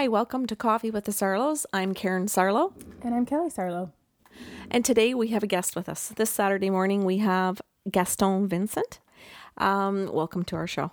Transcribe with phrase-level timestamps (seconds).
[0.00, 1.66] Hi, welcome to Coffee with the Sarlos.
[1.74, 2.72] I'm Karen Sarlo,
[3.02, 3.90] And I'm Kelly Sarlo.
[4.70, 6.08] and today we have a guest with us.
[6.16, 7.60] This Saturday morning we have
[7.90, 8.98] Gaston Vincent.
[9.58, 10.90] Um, welcome to our show.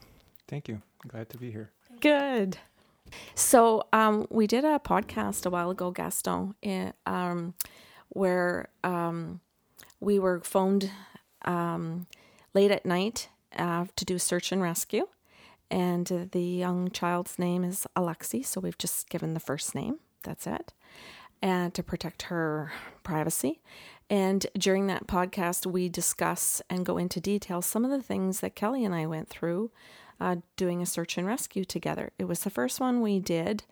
[0.50, 0.82] Thank you.
[1.08, 1.72] Glad to be here.
[2.02, 2.58] Good.
[3.34, 7.54] So um, we did a podcast a while ago, Gaston, in, um,
[8.10, 9.40] where um,
[10.02, 10.92] we were phoned
[11.46, 12.08] um,
[12.54, 15.08] late at night uh, to do search and rescue.
[15.70, 20.00] And uh, the young child's name is Alexi, so we've just given the first name.
[20.24, 20.74] That's it.
[21.42, 22.72] And to protect her
[23.04, 23.62] privacy.
[24.10, 28.56] And during that podcast, we discuss and go into detail some of the things that
[28.56, 29.72] Kelly and I went through
[30.20, 32.12] uh, doing a search and rescue together.
[32.18, 33.64] It was the first one we did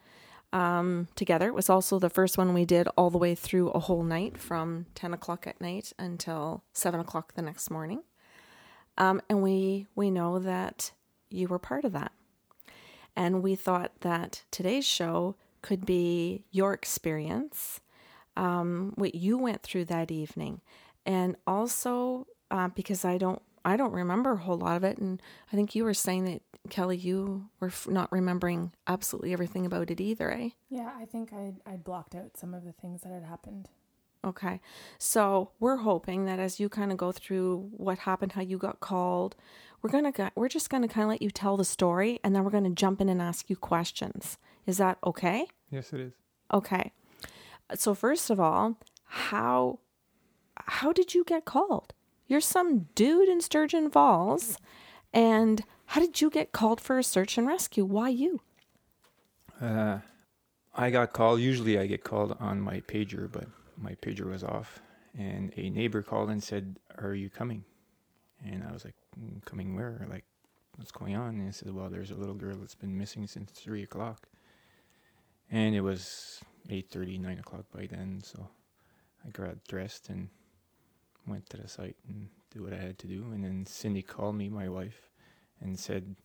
[0.54, 1.48] um, together.
[1.48, 4.38] It was also the first one we did all the way through a whole night
[4.38, 8.04] from 10 o'clock at night until 7 o'clock the next morning.
[8.98, 10.92] Um, and we, we know that
[11.36, 12.12] you were part of that.
[13.16, 17.80] And we thought that today's show could be your experience,
[18.36, 20.62] um, what you went through that evening,
[21.06, 25.22] and also uh, because I don't I don't remember a whole lot of it, and
[25.52, 29.90] I think you were saying that Kelly, you were f- not remembering absolutely everything about
[29.90, 30.50] it either, eh?
[30.70, 33.70] Yeah, I think I I blocked out some of the things that had happened.
[34.26, 34.60] Okay.
[34.98, 38.80] So we're hoping that as you kind of go through what happened, how you got
[38.80, 39.36] called,
[39.82, 42.52] we're gonna we're just gonna kind of let you tell the story, and then we're
[42.52, 44.38] gonna jump in and ask you questions.
[44.66, 45.48] Is that okay?
[45.70, 46.14] Yes, it is.
[46.54, 46.92] Okay.
[47.76, 49.80] So first of all, how
[50.56, 51.94] how did you get called?
[52.28, 54.58] You're some dude in Sturgeon Falls,
[55.14, 57.86] and how did you get called for a search and rescue?
[57.86, 58.42] Why you?
[59.62, 60.00] Uh,
[60.74, 61.40] I got called.
[61.40, 64.82] Usually, I get called on my pager, but my pager was off,
[65.18, 67.64] and a neighbor called and said, "Are you coming?"
[68.46, 70.06] And I was like, "Mm, "Coming where?
[70.10, 70.26] Like,
[70.76, 73.52] what's going on?" And he said, "Well, there's a little girl that's been missing since
[73.52, 74.28] three o'clock."
[75.52, 78.50] And it was eight thirty, nine o'clock by then, so
[79.26, 80.30] I got dressed and
[81.28, 83.32] went to the site and did what I had to do.
[83.32, 85.10] And then Cindy called me, my wife,
[85.62, 86.16] and said,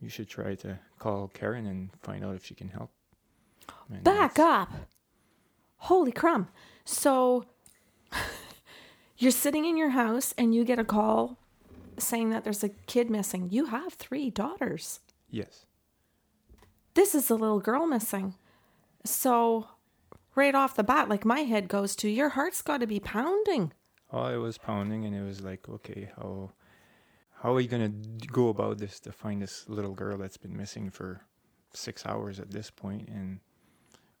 [0.00, 2.90] "You should try to call Karen and find out if she can help."
[3.90, 4.70] And Back up.
[5.78, 6.48] Holy crumb.
[6.84, 7.44] So
[9.18, 11.38] you're sitting in your house and you get a call
[11.98, 13.48] saying that there's a kid missing.
[13.50, 15.00] You have three daughters.
[15.30, 15.66] Yes.
[16.94, 18.34] This is a little girl missing.
[19.04, 19.66] So
[20.34, 23.72] right off the bat, like my head goes to your heart's got to be pounding.
[24.10, 26.52] Oh, it was pounding, and it was like, okay, how
[27.42, 27.92] how are you gonna
[28.32, 31.20] go about this to find this little girl that's been missing for
[31.74, 33.40] six hours at this point, and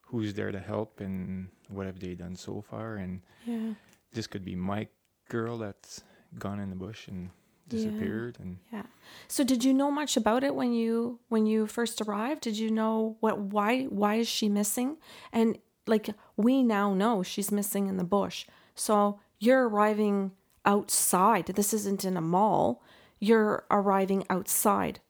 [0.02, 3.74] who's there to help, and what have they done so far, and Yeah.
[4.12, 4.88] This could be my
[5.28, 6.02] girl that's
[6.38, 7.30] gone in the bush and
[7.70, 7.76] Yeah.
[7.76, 8.86] disappeared, and Yeah.
[9.28, 12.40] So did you know much about it when you when you first arrived?
[12.42, 14.96] Did you know what why why is she missing?
[15.32, 18.46] And like we now know she's missing in the bush.
[18.74, 20.32] So you're arriving
[20.64, 21.46] outside.
[21.46, 22.82] This isn't in a mall.
[23.20, 25.00] You're arriving outside.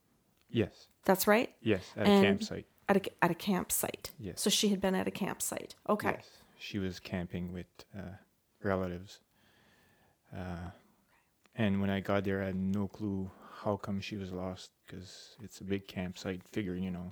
[0.50, 1.54] yes, That's right?
[1.60, 2.66] yes, at And- a campsite.
[2.88, 4.12] At a at a campsite.
[4.18, 4.40] Yes.
[4.40, 5.74] So she had been at a campsite.
[5.88, 6.12] Okay.
[6.12, 8.16] Yes, she was camping with uh,
[8.62, 9.20] relatives.
[10.34, 10.70] Uh,
[11.56, 13.30] and when I got there, I had no clue
[13.62, 16.42] how come she was lost because it's a big campsite.
[16.52, 17.10] Figuring, you know,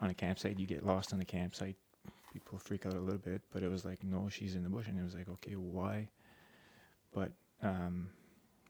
[0.00, 1.76] on a campsite, you get lost on the campsite.
[2.32, 4.88] People freak out a little bit, but it was like, no, she's in the bush.
[4.88, 6.08] And it was like, okay, why?
[7.14, 8.10] But um,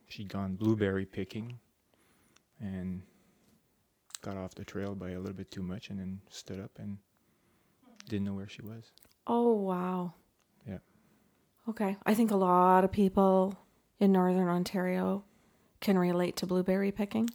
[0.08, 1.58] she'd gone blueberry picking
[2.60, 3.03] and
[4.22, 6.98] got off the trail by a little bit too much and then stood up and
[8.08, 8.92] didn't know where she was.
[9.26, 10.14] Oh wow.
[11.69, 11.97] Okay.
[12.04, 13.59] I think a lot of people
[13.99, 15.25] in northern Ontario
[15.81, 17.28] can relate to blueberry picking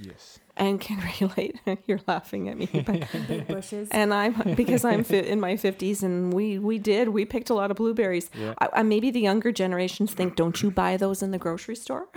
[0.00, 0.38] Yes.
[0.56, 1.60] and can relate.
[1.86, 3.88] You're laughing at me, but Big bushes.
[3.90, 7.54] and I'm because I'm fi- in my 50s and we we did we picked a
[7.54, 8.30] lot of blueberries.
[8.34, 8.54] Yeah.
[8.58, 12.08] I, I, maybe the younger generations think, don't you buy those in the grocery store?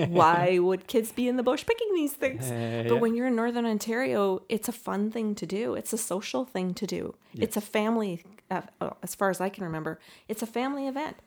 [0.07, 2.49] Why would kids be in the bush picking these things?
[2.51, 2.99] Uh, But yeah.
[2.99, 5.75] when you're in Northern Ontario, it's a fun thing to do.
[5.75, 7.15] It's a social thing to do.
[7.33, 11.17] It's a family, uh, uh, as far as I can remember, it's a family event.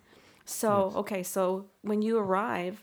[0.45, 0.97] So, Yes.
[0.97, 2.83] okay, so when you arrive,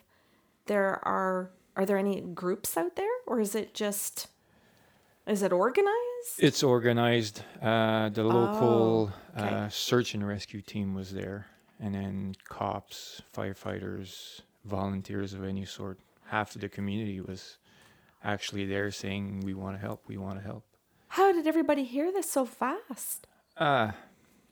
[0.67, 4.27] there are are there any groups out there, or is it just
[5.25, 6.35] is it organized?
[6.37, 7.41] It's organized.
[7.61, 9.55] Uh, the local Oh, okay.
[9.55, 11.47] uh, search and rescue team was there,
[11.79, 15.99] and then cops, firefighters, volunteers of any sort.
[16.25, 17.57] Half of the community was
[18.25, 20.03] actually there saying, "We want to help.
[20.05, 20.65] We want to help."
[21.07, 23.25] How did everybody hear this so fast?
[23.55, 23.91] Uh,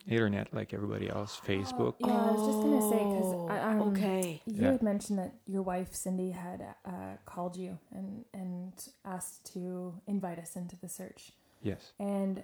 [0.07, 1.95] internet like everybody else, Facebook.
[2.00, 4.42] Yeah, I was just gonna say because um, Oh, okay.
[4.45, 4.71] you Yeah.
[4.74, 8.74] had mentioned that your wife Cindy had uh, called you and and
[9.06, 11.31] asked to invite us into the search.
[11.62, 11.92] Yes.
[12.00, 12.44] And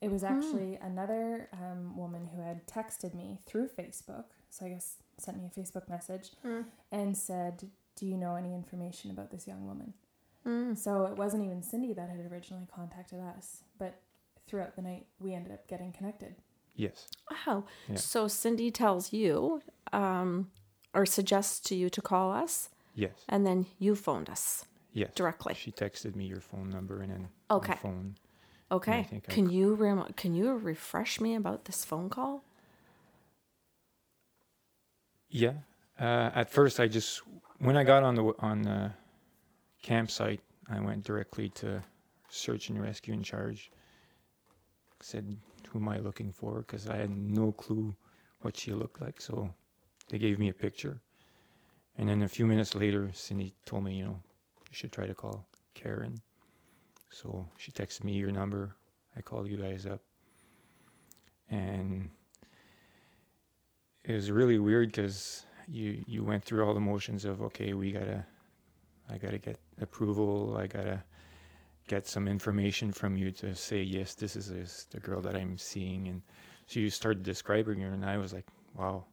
[0.00, 4.24] it was actually another um, woman who had texted me through Facebook.
[4.50, 6.30] So I guess sent me a Facebook message
[6.92, 9.94] and said, Do you know any information about this young woman?
[10.46, 10.78] Mm.
[10.78, 14.00] So it wasn't even Cindy that had originally contacted us, but
[14.46, 16.36] throughout the night we ended up getting connected.
[16.76, 17.08] Yes.
[17.46, 17.64] Oh.
[17.88, 17.96] Yeah.
[17.96, 19.62] So Cindy tells you
[19.92, 20.50] um,
[20.94, 23.12] or suggests to you to call us, Yes.
[23.28, 25.10] and then you phoned us Yes.
[25.14, 25.54] directly.
[25.54, 27.76] She texted me your phone number and then Okay.
[27.82, 28.16] phone.
[28.70, 29.08] Okay.
[29.12, 32.42] I- Can you rem- can you refresh me about this phone call?
[35.28, 35.54] Yeah.
[35.98, 37.22] Uh, at first, I just
[37.58, 38.92] when I got on the on the
[39.82, 41.82] campsite, I went directly to
[42.28, 43.70] search and rescue in charge.
[45.00, 45.36] Said,
[45.76, 47.94] "Who am I looking for?" Because I had no clue
[48.40, 49.20] what she looked like.
[49.20, 49.54] So
[50.08, 51.02] they gave me a picture,
[51.98, 54.22] and then a few minutes later, Cindy told me, "You know,
[54.70, 56.22] you should try to call Karen."
[57.10, 58.76] So she texted me your number.
[59.14, 60.02] I called you guys up,
[61.50, 62.08] and
[64.04, 67.92] it was really weird because you you went through all the motions of okay we
[67.92, 68.24] gotta
[69.10, 71.02] i gotta get approval i gotta
[71.86, 75.56] get some information from you to say yes this is this, the girl that i'm
[75.58, 76.22] seeing and
[76.66, 78.46] so you started describing her and i was like
[78.76, 79.04] wow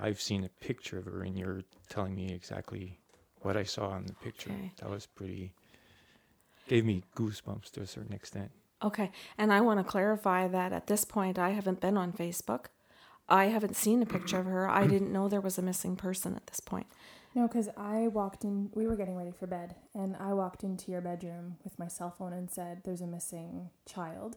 [0.00, 2.98] i've seen a picture of her and you're telling me exactly
[3.40, 4.72] what i saw in the picture Okay.
[4.80, 5.52] that was pretty
[6.68, 8.50] gave me goosebumps to a certain extent
[8.84, 9.12] Okay.
[9.38, 12.64] And I want to clarify that at this point I haven't been on Facebook.
[13.28, 14.68] I haven't seen a picture of her.
[14.68, 16.88] I didn't know there was a missing person at this point.
[17.34, 20.90] No, because I walked in, we were getting ready for bed, and I walked into
[20.90, 24.36] your bedroom with my cell phone and said, There's a missing child.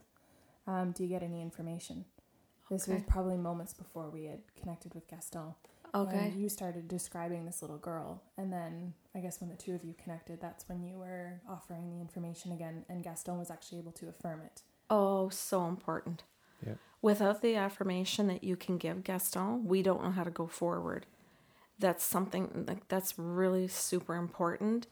[0.68, 2.06] Um, do you get any information?
[2.72, 5.54] This was probably moments before we had connected with Gaston.
[5.94, 6.18] Okay.
[6.18, 8.24] And you started describing this little girl.
[8.38, 11.90] And then I guess when the two of you connected, that's when you were offering
[11.90, 14.64] the information again, and Gaston was actually able to affirm it.
[14.90, 16.24] Oh, so important.
[16.66, 20.48] yeah Without the affirmation that you can give Gaston, we don't know how to go
[20.48, 21.06] forward.
[21.80, 24.88] That's something like that's really super important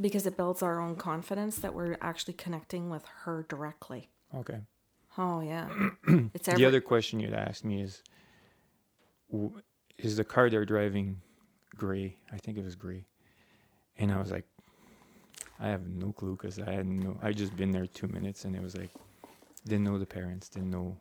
[0.00, 4.08] because it builds our own confidence that we're actually connecting with her directly.
[4.34, 4.60] okay.
[5.18, 5.68] Oh yeah,
[6.34, 8.02] it's the other question you'd asked me is
[9.98, 11.20] is the car they're driving
[11.76, 12.16] gray?
[12.32, 13.04] I think it was gray.
[13.98, 14.46] And i was like
[15.60, 18.56] i have no clue because i had no i just been there two minutes and
[18.56, 18.90] it was like
[19.66, 20.96] didn't know the parents didn't know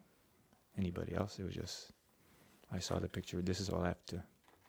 [0.77, 1.39] anybody else.
[1.39, 1.91] It was just
[2.71, 3.41] i saw the picture.
[3.41, 4.21] This is all i have to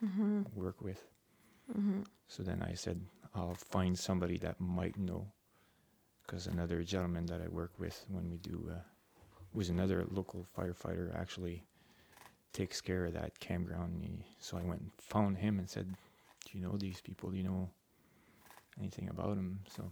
[0.04, 0.42] Mm-hmm.
[0.54, 1.04] work with
[2.26, 3.00] so then i said
[3.34, 5.26] i'll find somebody that might know
[6.26, 8.80] because another gentleman that i work with when we do uh,
[9.54, 11.64] was another local firefighter actually
[12.52, 14.02] takes care of that campground.
[14.02, 15.86] He, so I went and found him and said,
[16.44, 17.30] "Do you know these people?
[17.30, 17.70] Do you know
[18.78, 19.90] anything about them?" So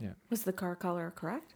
[0.00, 0.12] yeah.
[0.30, 1.54] was the car color correct?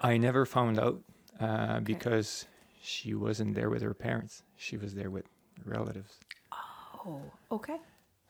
[0.00, 1.00] I never found out
[1.40, 2.46] uh, because
[2.84, 4.42] she wasn't there with her parents.
[4.56, 5.24] She was there with
[5.64, 6.18] relatives.
[6.52, 7.78] Oh, okay.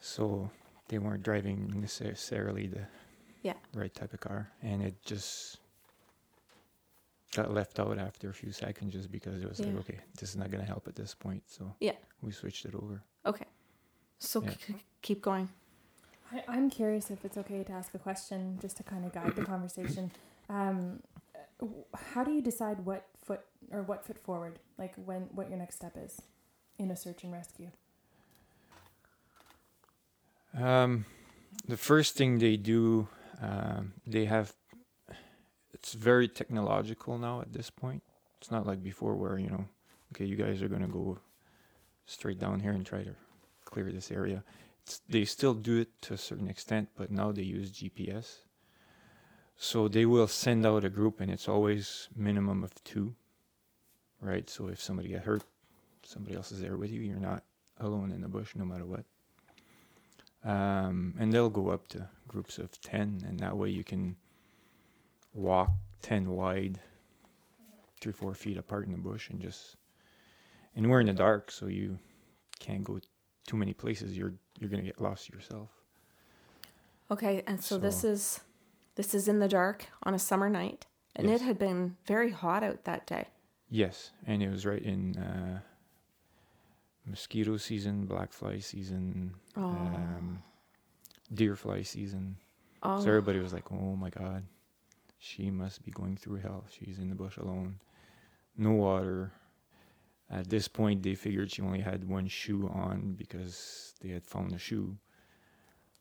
[0.01, 0.49] So
[0.89, 2.87] they weren't driving necessarily the
[3.43, 3.55] Yeah.
[3.75, 5.59] right type of car, and it just
[7.33, 10.37] got left out after a few seconds just because it was like, okay, this is
[10.37, 11.43] not going to help at this point.
[11.49, 11.97] So Yeah.
[12.23, 13.03] we switched it over.
[13.27, 13.47] Okay.
[14.21, 14.51] So Yeah.
[14.51, 15.49] c- keep going.
[16.31, 19.35] I, I'm curious if it's okay to ask a question just to kind of guide
[19.35, 20.13] the conversation.
[20.49, 21.03] Um,
[22.13, 23.41] how do you decide what foot
[23.71, 26.21] or what foot forward, like when what your next step is
[26.79, 27.71] in a search and rescue?
[30.59, 31.05] Um,
[31.67, 33.09] the first thing they do,
[33.41, 34.53] um, they have.
[35.73, 38.03] It's very technological now at this point.
[38.41, 39.65] It's not like before where you know,
[40.15, 41.19] okay, you guys are gonna go
[42.07, 43.15] straight down here and try to
[43.65, 44.45] clear this area.
[44.83, 48.44] It's, they still do it to a certain extent, but now they use GPS.
[49.57, 53.15] So they will send out a group, and it's always minimum of two.
[54.21, 54.49] Right.
[54.49, 55.45] So if somebody get hurt,
[56.05, 57.01] somebody else is there with you.
[57.01, 57.45] You're not
[57.79, 59.05] alone in the bush, no matter what
[60.45, 64.17] um, and they'll go up to groups of 10 and that way you can
[65.33, 65.71] walk
[66.03, 66.79] 10 wide
[68.01, 69.77] three four feet apart in the bush and just
[70.77, 71.99] and we're in the dark so you
[72.59, 72.99] can't go
[73.47, 75.71] too many places you're you're gonna get lost yourself
[77.11, 78.41] Okay, and so, this is
[78.97, 80.87] this is in the dark on a summer night,
[81.17, 81.41] and Yes.
[81.41, 83.29] it had been very hot out that day.
[83.71, 85.61] yes and it was right in uh,
[87.07, 90.43] mosquito season black fly season Oh, um,
[91.33, 92.37] deer fly season
[92.83, 94.43] oh, So everybody was like, "Oh my God,
[95.19, 96.65] she must be going through hell.
[96.71, 97.79] She's in the bush alone,
[98.57, 99.33] no water."
[100.31, 104.53] At this point, they figured she only had one shoe on because they had found
[104.53, 104.97] a shoe.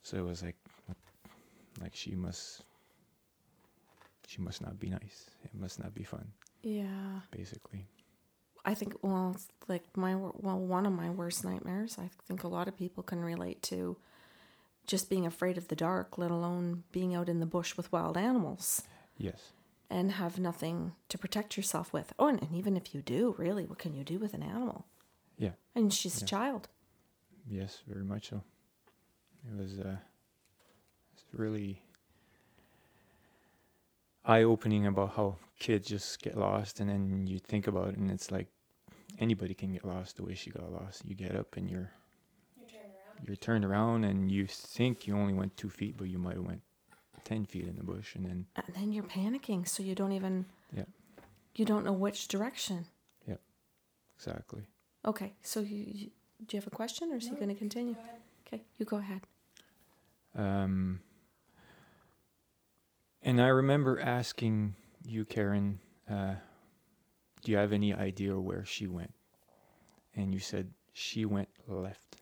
[0.02, 0.56] So it was like,
[1.82, 2.64] like she must
[4.28, 5.30] she must not be nice.
[5.44, 7.22] It must not be fun, Yeah.
[7.32, 7.88] basically.
[8.66, 9.36] I think well,
[9.68, 11.98] like my well, one of my worst nightmares.
[12.00, 13.98] I think a lot of people can relate to
[14.88, 18.18] just being afraid of the dark, let alone being out in the bush with wild
[18.18, 18.84] animals
[19.18, 19.52] Yes.
[19.90, 22.14] and have nothing to protect yourself with.
[22.20, 24.86] Oh, and, and even if you do, really, what can you do with an animal?
[25.38, 25.52] Yeah.
[25.76, 26.26] And she's Yeah.
[26.26, 26.70] a child.
[27.46, 28.44] Yes, very much so.
[29.46, 29.98] It was uh,
[31.14, 31.82] it's really
[34.26, 38.10] eye opening about how kids just get lost, and then you think about it, and
[38.12, 38.48] it's like
[39.20, 41.04] anybody can get lost the way she got lost.
[41.06, 41.92] You get up and you're
[43.26, 46.46] you're turned around, and you think you only went two feet, but you might have
[46.46, 46.62] went
[47.24, 50.46] ten feet in the bush, and then And then you're panicking, so you don't even
[50.76, 50.86] Yeah.
[51.56, 52.86] you don't know which direction.
[53.28, 53.38] Yeah,
[54.18, 54.64] exactly.
[55.06, 56.12] Okay, so you, you
[56.46, 57.96] do you have a question, or is he going to continue?
[58.46, 59.22] Okay, you go ahead.
[60.36, 61.00] Um,
[63.24, 64.76] and I remember asking
[65.06, 66.36] you, Karen, uh,
[67.44, 69.14] do you have any idea where she went?
[70.16, 72.18] And you said she went left.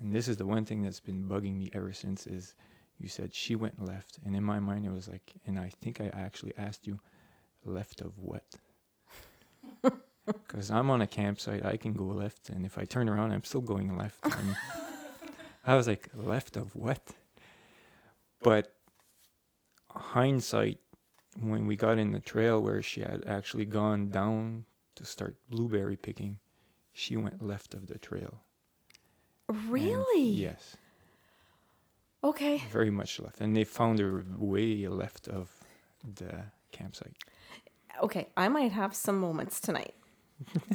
[0.00, 2.54] And this is the one thing that's been bugging me ever since is
[2.98, 4.18] you said she went left.
[4.24, 6.98] And in my mind, it was like, and I think I actually asked you,
[7.64, 8.44] left of what?
[10.24, 12.48] Because I'm on a campsite, I can go left.
[12.48, 14.24] And if I turn around, I'm still going left.
[15.66, 17.00] I was like, left of what?
[18.40, 18.72] But
[19.94, 20.78] hindsight,
[21.40, 24.64] when we got in the trail where she had actually gone down
[24.96, 26.38] to start blueberry picking,
[26.92, 28.42] she went left of the trail.
[29.48, 30.28] And Really?
[30.30, 30.76] yes,
[32.24, 32.58] Okay.
[32.70, 33.40] very much left.
[33.40, 35.50] And they found her way left of
[36.16, 37.16] the campsite.
[38.02, 39.94] Okay, I might have some moments tonight.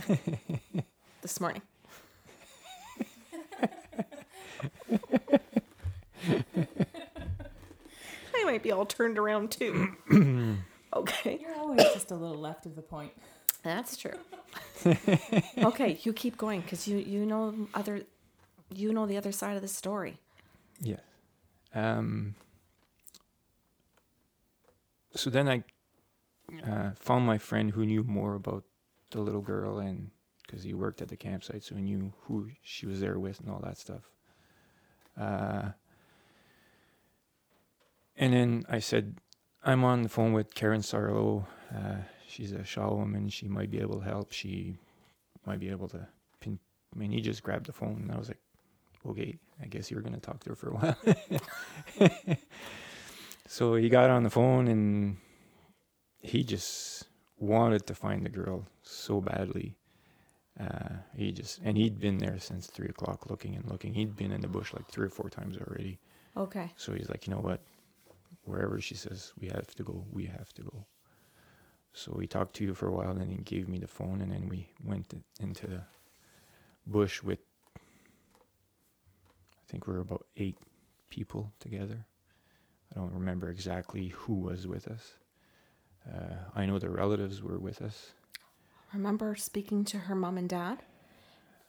[1.21, 1.61] this morning.
[8.47, 9.95] I might be all turned around too.
[10.93, 13.11] okay, You're always just a little left of the point.
[13.61, 14.17] that's true.
[15.57, 18.03] okay, you keep going because you you know other
[18.73, 20.17] you know the other side of the story.
[20.79, 21.01] Yes.
[21.75, 22.35] Um,
[25.13, 25.63] so then I
[26.65, 28.63] uh, found my friend who knew more about
[29.11, 30.11] the little girl, and
[30.45, 33.49] because he worked at the campsite, so he knew who she was there with and
[33.49, 34.09] all that stuff.
[35.19, 35.71] Uh,
[38.27, 39.15] and then I said,
[39.63, 41.45] I'm on the phone with Karen Sarlo.
[41.73, 41.95] Uh,
[42.27, 43.29] she's a Shaw woman.
[43.29, 44.33] She might be able to help.
[44.33, 44.75] She
[45.45, 46.05] might be able to
[46.41, 46.59] pin.
[46.93, 48.41] I mean, he just grabbed the phone, and I was like,
[49.07, 52.37] okay, I guess you're going to talk to her for a while.
[53.47, 55.15] so he got on the phone and
[56.21, 57.05] he just
[57.39, 59.77] wanted to find the girl so badly.
[60.59, 63.93] Uh, he just, and he'd been there since three o'clock looking and looking.
[63.93, 65.97] He'd been in the bush like three or four times already.
[66.35, 67.61] Okay, So he's like, you know what?
[68.47, 70.85] Wherever she says we have to go, we have to go.
[71.93, 74.21] So we talked to you for a while, and then he gave me the phone,
[74.21, 75.81] and then we went into the
[76.85, 77.39] bush with,
[77.75, 77.79] I
[79.67, 80.57] think we were about eight
[81.09, 82.05] people together.
[82.91, 85.13] I don't remember exactly who was with us.
[86.07, 88.11] Uh, I know the relatives were with us,
[88.93, 90.83] I remember speaking to her mom and dad,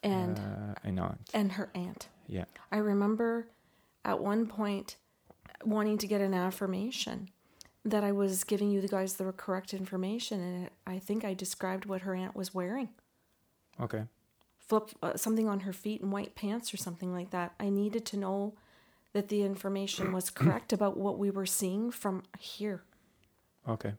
[0.03, 1.29] and uh, and aunt.
[1.33, 2.07] and her aunt.
[2.27, 3.47] Yeah, I remember
[4.05, 4.95] at one point
[5.65, 7.29] wanting to get an affirmation
[7.85, 11.85] that I was giving you the guys the correct information, and I think I described
[11.85, 12.89] what her aunt was wearing.
[13.79, 14.03] okay.
[14.59, 17.53] Flip uh, something on her feet and white pants or something like that.
[17.59, 18.53] I needed to know
[19.13, 22.83] that the information was correct about what we were seeing from here.
[23.67, 23.93] Okay.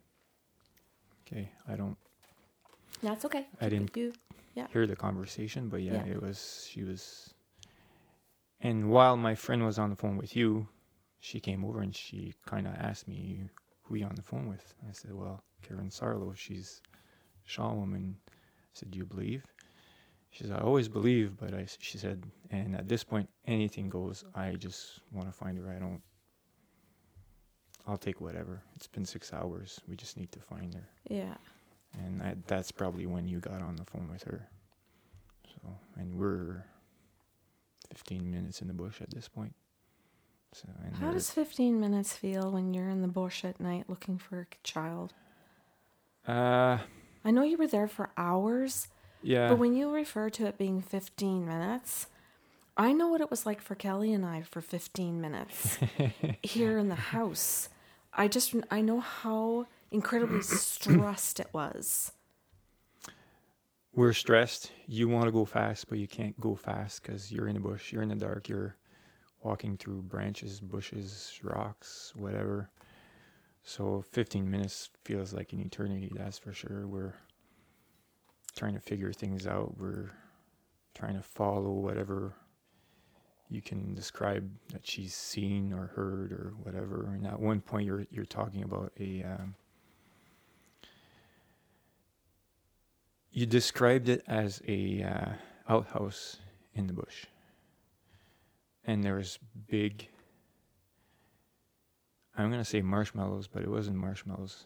[1.27, 1.97] Okay, I don't
[3.03, 3.47] That's okay.
[3.61, 4.13] I didn't- You,
[4.73, 6.13] hear the conversation, but yeah, Yeah.
[6.13, 7.35] it was she was.
[8.61, 10.69] And while my friend was on the phone with you,
[11.21, 13.45] she came over and she kind of asked me,
[13.83, 16.35] "Who you on the phone with?" I said, "Well, Karen Sarlo.
[16.35, 16.81] She's
[17.45, 18.33] Shaw woman." I
[18.73, 19.45] said, "Do you believe?"
[20.31, 24.25] She said, "I always believe, but I." She said, "And at this point, anything goes.
[24.35, 25.71] I just want to find her.
[25.71, 26.03] I don't.
[27.87, 28.63] I'll take whatever.
[28.77, 29.81] It's been six hours.
[29.89, 31.37] We just need to find her." yeah.
[31.95, 34.49] and I, that's probably when you got on the phone with her.
[35.47, 36.65] So, and we're
[37.91, 39.55] 15 minutes in the bush at this point.
[40.53, 40.69] So,
[41.01, 44.47] How does 15 minutes feel when you're in the bush at night looking for a
[44.65, 45.15] child?
[46.27, 46.79] uh,
[47.25, 48.89] I know you were there for hours,
[49.23, 52.07] yeah, But when you refer to it being 15 minutes,
[52.77, 55.79] I know what it was like for Kelly and I for 15 minutes
[56.43, 57.69] here in the house.
[58.15, 62.13] I just, I know how incredibly stressed it was.
[63.95, 64.73] we're stressed.
[64.87, 67.93] You want to go fast, but you can't go fast because you're in the bush.
[67.93, 68.49] You're in the dark.
[68.49, 68.77] You're
[69.43, 72.71] walking through branches, bushes, rocks, whatever.
[73.63, 76.87] So 15 minutes feels like an eternity, that's for sure.
[76.87, 77.15] We're
[78.57, 79.79] trying to figure things out.
[79.79, 80.11] We're
[80.95, 82.35] trying to follow whatever
[83.51, 87.11] you can describe that she's seen or heard or whatever.
[87.13, 89.25] And at one point, you're you're talking about a.
[89.25, 89.55] Um,
[93.33, 95.33] you described it as a uh,
[95.73, 96.39] outhouse
[96.75, 97.27] in the bush,
[98.85, 100.09] and there was big.
[102.37, 104.65] I'm gonna say marshmallows, but it wasn't marshmallows.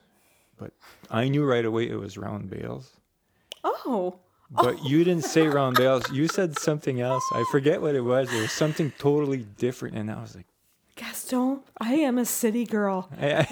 [0.57, 0.73] But
[1.11, 2.93] I knew right away it was round bales.
[3.65, 4.19] Oh,
[4.51, 6.09] But you didn't say round bales.
[6.13, 7.25] You said something else.
[7.35, 8.33] I forget what it was.
[8.33, 10.47] It was something totally different, and I was like,
[10.97, 13.09] Gaston, I am a city girl.
[13.21, 13.45] I, I,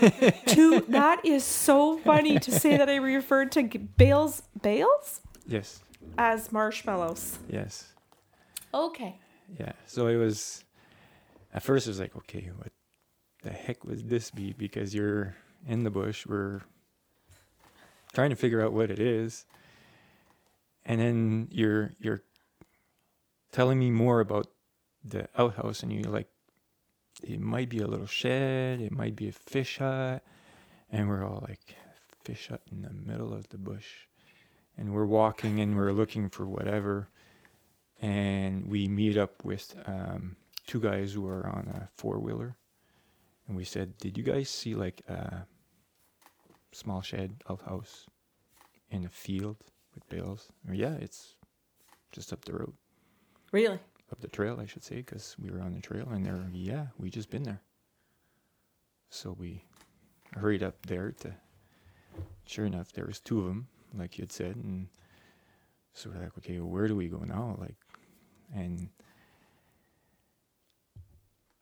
[0.89, 3.63] that is so funny to say that I referred to
[3.97, 5.83] bales, bales "Yes,
[6.17, 7.39] as marshmallows.
[7.49, 7.89] yes,
[8.73, 9.19] Okay.
[9.59, 10.65] Yeah." So it was.
[11.55, 12.73] At first, it was like, "Okay, what
[13.43, 16.27] the heck would this be?" Because you're in the bush.
[16.27, 16.63] We're
[18.13, 19.47] trying to figure out what it is,
[20.85, 22.23] and then you're you're
[23.51, 24.49] telling me more about
[25.05, 26.29] the outhouse, and you're like,
[27.23, 28.81] "It might be a little shed.
[28.81, 30.25] It might be a fish hut,"
[30.91, 31.77] and we're all like,
[32.25, 34.07] "Fish hut in the middle of the bush."
[34.77, 37.09] and we're walking and we're looking for whatever
[38.03, 42.57] and we meet up with um, two guys who are on a four-wheeler.
[43.47, 45.47] And we said did you guys see like a
[46.73, 48.07] small shed outhouse
[48.91, 49.57] in a field
[49.95, 50.49] with bales?
[50.69, 51.37] Or, yeah it's
[52.11, 52.75] just up the road.
[53.53, 53.79] Really?
[54.11, 56.89] up the trail i should say because we were on the trail and they're yeah
[56.99, 57.63] we just been there.
[59.11, 59.65] So we
[60.35, 61.35] hurried up there to
[62.47, 64.89] sure enough there was two of them like you had said and
[65.95, 67.57] so we're like okay where do we go now?
[67.59, 67.77] Like
[68.55, 68.89] and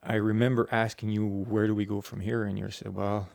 [0.03, 3.29] i remember asking you where do we go from here and you said well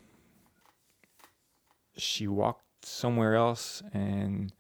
[1.98, 4.52] she walked somewhere else and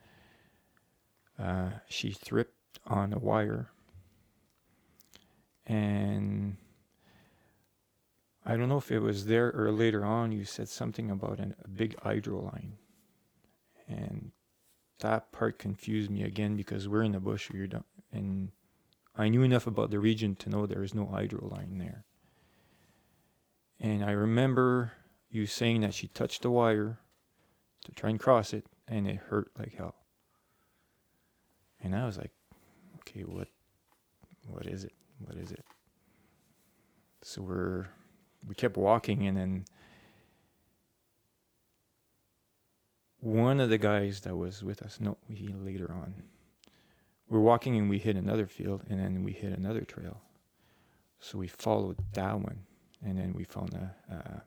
[1.38, 3.69] uh, she tripped on a wire
[5.67, 6.58] and
[8.45, 10.31] I don't know if it was there or later on.
[10.31, 12.73] You said something about an, a big hydro line,
[13.88, 14.31] and
[14.99, 17.49] that part confused me again because we're in the bush.
[17.51, 18.51] You're done, and
[19.17, 22.04] I knew enough about the region to know there is no hydro line there.
[23.80, 24.93] And I remember
[25.30, 26.99] you saying that she touched the wire
[27.86, 29.95] to try and cross it, and it hurt like hell.
[31.82, 32.32] And I was like,
[32.99, 33.47] okay, what,
[34.47, 34.93] what is it?
[35.19, 35.63] What is it?
[37.21, 37.88] So we're
[38.47, 39.65] we kept walking and then
[43.19, 46.13] one of the guys that was with us no he later on
[47.30, 50.22] we're walking and we hit another field and then we hit another trail
[51.20, 52.60] so we followed that one
[53.04, 54.44] and then we found a, a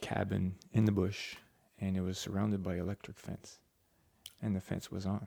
[0.00, 1.36] cabin in the bush
[1.80, 3.58] and it was surrounded by electric fence
[4.42, 5.26] and the fence was on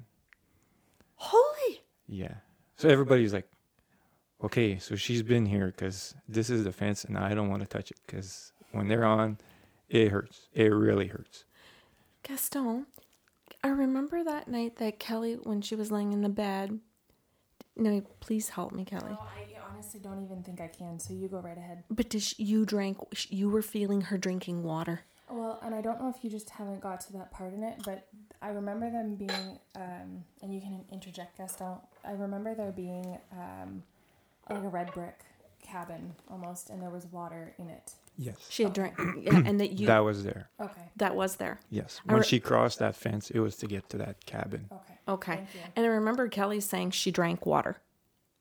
[1.15, 1.81] Holy.
[2.07, 2.35] yeah
[2.75, 3.47] so everybody's like
[4.43, 7.67] okay, so she's been here because this is the fence and I don't want to
[7.67, 9.37] touch it because when they're on,
[9.89, 10.47] it hurts.
[10.53, 11.45] It really hurts.
[12.23, 12.85] Gaston,
[13.63, 16.79] I remember that night that Kelly, when she was laying in the bed.
[17.75, 19.11] No, please help me, Kelly.
[19.11, 20.99] No, I honestly don't even think I can.
[20.99, 21.83] So you go right ahead.
[21.89, 22.97] But did sh you drank?
[23.29, 25.01] You were feeling her drinking water.
[25.29, 27.81] Well, and I don't know if you just haven't got to that part in it,
[27.85, 28.07] but
[28.41, 31.77] I remember them being, um, and you can interject, Gaston.
[32.03, 33.81] I remember there being um,
[34.49, 35.19] like a red brick
[35.63, 37.93] cabin almost, and there was water in it.
[38.21, 38.37] Yes.
[38.49, 40.49] She had drank, yeah, and that you that was there.
[40.59, 40.81] Okay.
[40.97, 41.59] that was there.
[41.71, 41.99] Yes.
[42.05, 44.67] When re- she crossed that fence, it was to get to that cabin.
[44.71, 44.93] Okay.
[45.07, 45.47] Okay.
[45.75, 47.77] And I remember Kelly saying she drank water.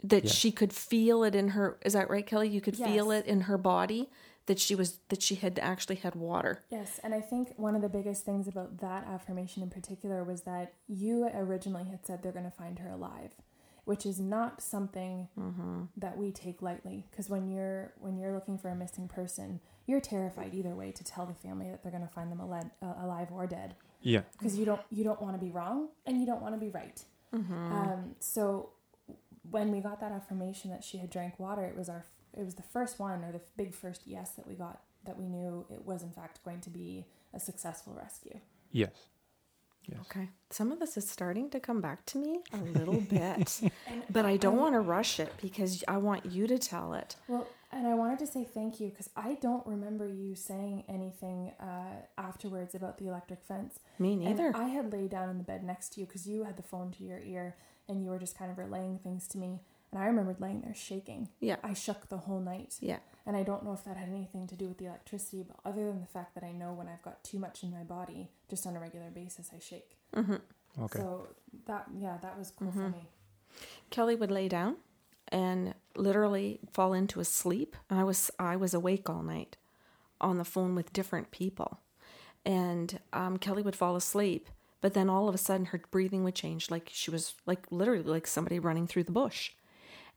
[0.04, 0.34] That Yes.
[0.34, 2.48] she could feel it in her is that right, Kelly?
[2.48, 4.10] You could feel it in her body
[4.46, 6.62] that she was that she had actually had water.
[6.70, 10.42] Yes, and I think one of the biggest things about that affirmation in particular was
[10.42, 13.30] that you originally had said they're going to find her alive,
[13.90, 15.26] which is not something
[15.96, 17.04] that we take lightly.
[17.10, 21.02] Because when you're when you're looking for a missing person, you're terrified either way to
[21.02, 23.74] tell the family that they're going to find them alive, uh, alive or dead.
[24.00, 24.20] Yeah.
[24.30, 26.68] Because you don't you don't want to be wrong and you don't want to be
[26.68, 27.02] right.
[27.32, 28.70] Um, so
[29.50, 32.54] when we got that affirmation that she had drank water, it was our it was
[32.54, 35.84] the first one or the big first yes that we got that we knew it
[35.84, 38.38] was in fact going to be a successful rescue.
[38.70, 38.92] Yes.
[39.88, 40.00] Yes.
[40.02, 40.28] Okay.
[40.50, 43.60] Some of this is starting to come back to me a little bit.
[44.10, 47.16] But I don't want to rush it because I want you to tell it.
[47.28, 51.52] Well, and I wanted to say thank you because I don't remember you saying anything
[51.60, 53.78] uh, afterwards about the electric fence.
[53.98, 54.52] Me And neither.
[54.54, 56.90] I had laid down in the bed next to you because you had the phone
[56.92, 57.56] to your ear
[57.88, 59.60] and you were just kind of relaying things to me.
[59.92, 61.28] And I remembered laying there shaking.
[61.40, 61.56] Yeah.
[61.64, 62.74] I shook the whole night.
[62.80, 62.98] Yeah.
[63.30, 65.86] And I don't know if that had anything to do with the electricity, but other
[65.86, 68.66] than the fact that I know when I've got too much in my body, just
[68.66, 69.96] on a regular basis, I shake.
[70.12, 70.34] hmm
[70.76, 70.98] Okay.
[70.98, 71.28] So
[71.66, 72.92] that, yeah, that was cool for Mhm.
[72.92, 73.08] me.
[73.90, 74.78] Kelly would lay down
[75.28, 77.76] and literally fall into a sleep.
[77.88, 79.56] I was I was awake all night
[80.20, 81.78] on the phone with different people,
[82.44, 84.48] and um, Kelly would fall asleep.
[84.80, 88.02] But then all of a sudden, her breathing would change, like she was like literally
[88.02, 89.52] like somebody running through the bush,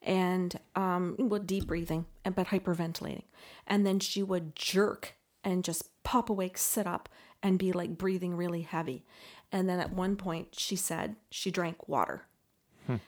[0.04, 3.24] and um, well, deep breathing, and but hyperventilating,
[3.66, 7.10] and then she would jerk and just pop awake, sit up,
[7.42, 9.04] and be like breathing really heavy.
[9.52, 12.26] And then at one point, she said she drank water.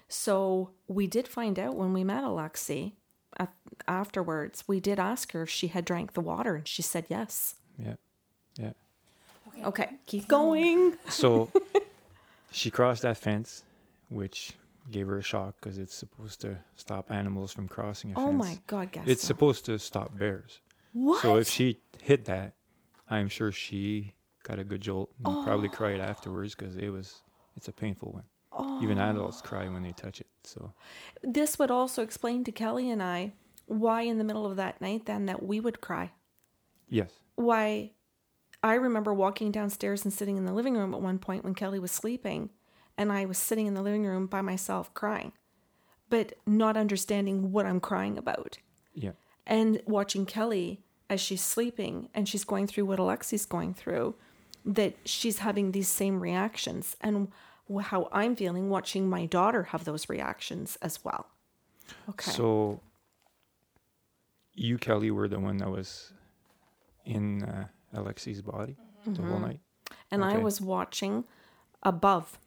[0.08, 2.94] So we did find out when we met Alexi
[3.38, 3.50] af-
[3.90, 4.64] afterwards.
[4.68, 7.56] We did ask her if she had drank the water, and she said yes.
[7.78, 7.96] Yeah.
[8.58, 8.72] Yeah.
[9.66, 10.96] Okay, keep going.
[11.10, 11.52] So
[12.52, 13.64] she crossed that fence,
[14.10, 14.54] which
[14.92, 18.40] gave her a shock because it's supposed to stop animals from crossing a Oh fence.
[18.40, 19.12] my God, Gaston.
[19.12, 20.62] It's supposed to stop bears.
[20.94, 21.22] what?
[21.22, 22.54] So if she hit that,
[23.10, 25.72] I'm sure she got a good jolt and probably oh.
[25.72, 27.22] cried afterwards because it was
[27.56, 28.82] it's a painful one.
[28.82, 29.10] Even oh.
[29.10, 30.28] adults cry when they touch it.
[30.44, 30.74] So
[31.24, 33.34] this would also explain to Kelly and I
[33.66, 36.12] why in the middle of that night then that we would cry.
[36.88, 37.92] yes, Why
[38.64, 41.80] I remember walking downstairs and sitting in the living room at one point when Kelly
[41.80, 42.50] was sleeping,
[42.98, 45.32] and I was sitting in the living room by myself crying,
[46.10, 48.58] but not understanding what I'm crying about.
[48.94, 49.12] yeah,
[49.46, 54.16] and watching Kelly as she's sleeping and she's going through what Alexi's going through,
[54.66, 57.28] that she's having these same reactions, and
[57.82, 61.28] how I'm feeling watching my daughter have those reactions as well.
[62.10, 62.32] Okay.
[62.32, 62.80] So
[64.54, 66.12] you, Kelly, were the one that was
[67.06, 69.60] in uh, Alexi's body the whole night.
[70.10, 71.26] and I was watching
[71.84, 72.40] above.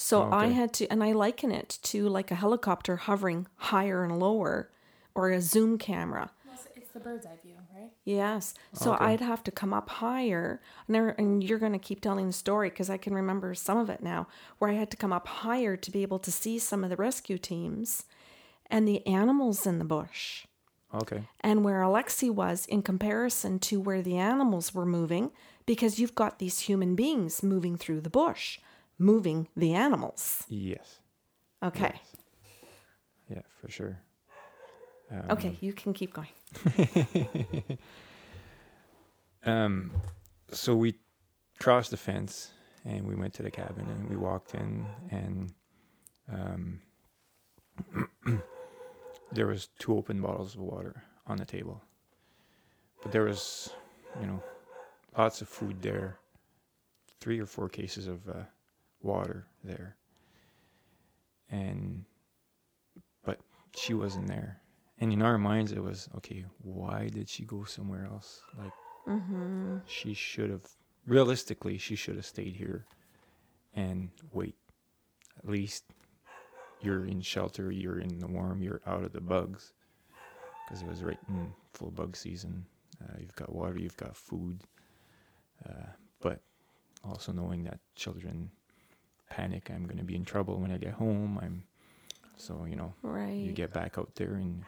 [0.00, 4.04] So oh, I had to, and I liken it to like a helicopter hovering higher
[4.04, 4.70] and lower
[5.12, 6.30] or a zoom camera.
[6.46, 7.90] Well, it's- it's the bird's eye view, right?
[8.04, 8.54] Yes.
[8.76, 9.06] Oh, so Okay.
[9.06, 10.62] I'd have to come up higher.
[10.86, 13.76] And, there, and you're going to keep telling the story because I can remember some
[13.76, 16.60] of it now, where I had to come up higher to be able to see
[16.60, 18.04] some of the rescue teams
[18.70, 20.46] and the animals in the bush.
[20.94, 21.24] Okay.
[21.40, 25.32] And where Alexi was in comparison to where the animals were moving,
[25.66, 28.60] because you've got these human beings moving through the bush,
[28.98, 30.44] moving the animals.
[30.48, 31.00] Yes.
[31.62, 31.92] Okay.
[31.94, 32.16] Yes.
[33.30, 33.98] Yeah, for sure.
[35.10, 36.28] Um, Okay, you can keep going.
[39.44, 39.92] Um,
[40.50, 40.94] so we
[41.60, 42.50] crossed the fence
[42.84, 45.52] and we went to the cabin and we walked in and
[46.30, 46.80] um,
[49.32, 51.80] there was two open bottles of water on the table,
[53.02, 53.70] but there was,
[54.20, 54.42] you know,
[55.16, 56.18] lots of food there,
[57.20, 58.42] three or four cases of uh,
[59.02, 59.96] water there,
[61.50, 62.04] and
[63.24, 63.40] but
[63.74, 64.60] she wasn't there.
[64.98, 66.44] And in our minds, it was okay.
[66.62, 68.42] Why did she go somewhere else?
[68.56, 68.74] Like
[69.08, 69.78] Mm-hmm.
[69.84, 70.62] she should have
[71.06, 72.86] realistically she should have stayed here
[73.74, 74.56] and wait
[75.38, 75.84] at least
[76.80, 79.72] you're in shelter you're in the warm you're out of the bugs
[80.64, 82.66] because it was right in full bug season
[83.02, 84.62] uh, you've got water you've got food
[85.68, 85.86] uh,
[86.20, 86.40] but
[87.04, 88.50] also knowing that children
[89.30, 91.62] panic i'm going to be in trouble when i get home i'm
[92.36, 93.32] so you know Right.
[93.36, 94.64] you get back out there and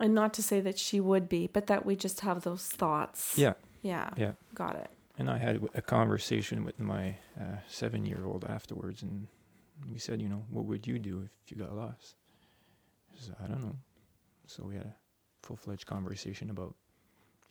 [0.00, 3.34] and not to say that she would be, but that we just have those thoughts.
[3.36, 4.10] yeah Yeah.
[4.16, 4.90] yeah Got it.
[5.18, 9.26] And I had a conversation with my uh, seven year old afterwards, and
[9.90, 12.14] we said, you know, what would you do if you got lost?
[13.16, 13.74] She said, I don't know.
[14.46, 14.94] So we had a
[15.42, 16.76] full fledged conversation about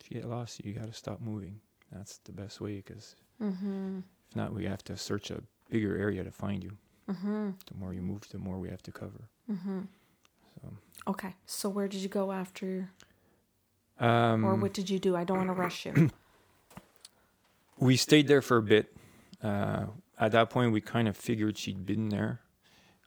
[0.00, 1.60] if you get lost, you got to stop moving.
[1.92, 3.98] That's the best way, because Mm-hmm.
[4.30, 6.72] if not, we have to search a bigger area to find you.
[7.10, 7.50] Mm-hmm.
[7.66, 9.28] The more you move, the more we have to cover.
[9.50, 9.80] Mm-hmm.
[10.60, 10.72] So,
[11.08, 11.34] Okay.
[11.46, 12.90] So where did you go after,
[13.98, 15.16] um, or what did you do?
[15.16, 16.10] I don't want to rush you.
[17.78, 18.94] we stayed there for a bit.
[19.42, 19.86] Uh,
[20.18, 22.40] at that point, we kind of figured she'd been there,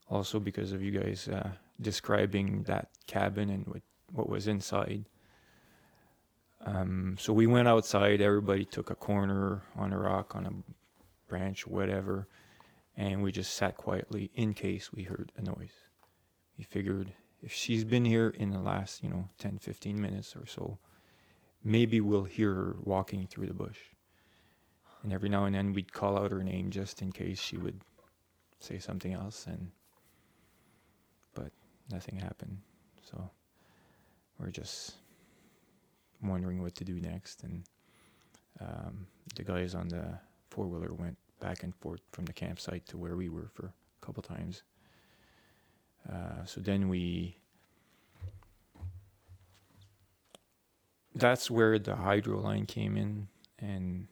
[0.10, 3.82] also because of you guys uh, describing that cabin and what
[4.14, 5.06] what was inside.
[6.66, 8.22] Um, so we went outside.
[8.22, 10.52] Everybody took a corner on a rock, on a
[11.30, 12.28] branch, whatever,
[13.02, 15.74] and we just sat quietly in case we heard a noise.
[16.56, 17.12] We figured
[17.42, 20.78] if she's been here in the last, you know, 10, 15 minutes or so,
[21.64, 23.80] maybe we'll hear her walking through the bush.
[25.02, 27.82] And every now and then we'd call out her name just in case she would
[28.60, 29.72] say something else and
[31.34, 31.52] but
[31.90, 32.60] nothing happened.
[33.02, 33.32] So
[34.38, 34.94] we're just
[36.22, 37.64] wondering what to do next and
[38.60, 40.20] um, the guys on the
[40.52, 44.06] four wheeler went back and forth from the campsite to where we were for a
[44.06, 44.64] couple times.
[46.10, 47.38] Uh, so then we
[51.14, 53.28] that's where the hydro line came in,
[53.60, 54.08] and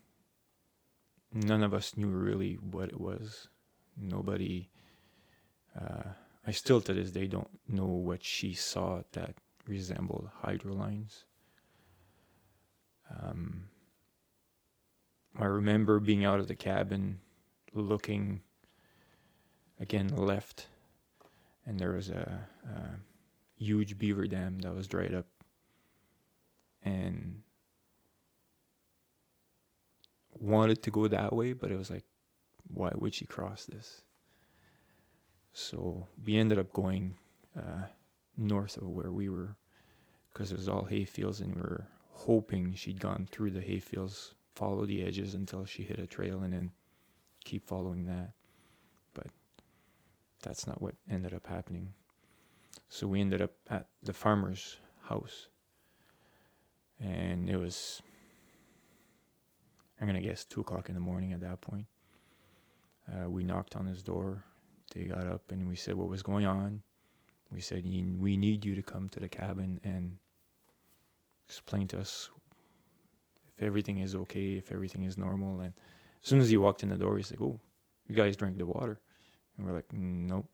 [1.33, 3.47] none of us knew really what it was.
[3.97, 4.69] Nobody.
[5.79, 6.09] Uh,
[6.45, 9.35] I still to this day don't know what she saw that
[9.67, 11.25] resembled hydro lines.
[13.21, 13.69] Um,
[15.39, 17.19] I remember being out of the cabin,
[17.73, 18.41] looking
[19.79, 20.67] again left,
[21.65, 25.27] and there was a, a huge beaver dam that was dried up,
[26.83, 27.41] and
[30.37, 32.03] wanted to go that way, but it was like,
[32.73, 34.01] why would she cross this?
[35.53, 37.15] So we ended up going
[37.57, 37.87] uh,
[38.37, 39.55] north of where we were
[40.33, 43.79] because it was all hay fields, and we were hoping she'd gone through the hay
[43.79, 46.71] fields, follow the edges until she hit a trail, and then
[47.45, 48.31] keep following that.
[49.13, 49.27] But
[50.43, 51.93] that's not what ended up happening.
[52.89, 55.47] So we ended up at the farmer's house,
[56.99, 58.01] and it was
[59.99, 61.85] I'm gonna guess two o'clock in the morning at that point.
[63.07, 64.43] Uh, we knocked on his door.
[64.93, 66.81] They got up and we said what was going on.
[67.51, 70.17] We said we need you to come to the cabin and
[71.47, 72.29] explain to us
[73.59, 75.59] if everything is okay, if everything is normal.
[75.59, 75.73] And
[76.23, 77.59] as soon as he walked in the door, he's like, "Oh,
[78.07, 78.99] you guys drank the water,"
[79.57, 80.47] and we're like, "Nope."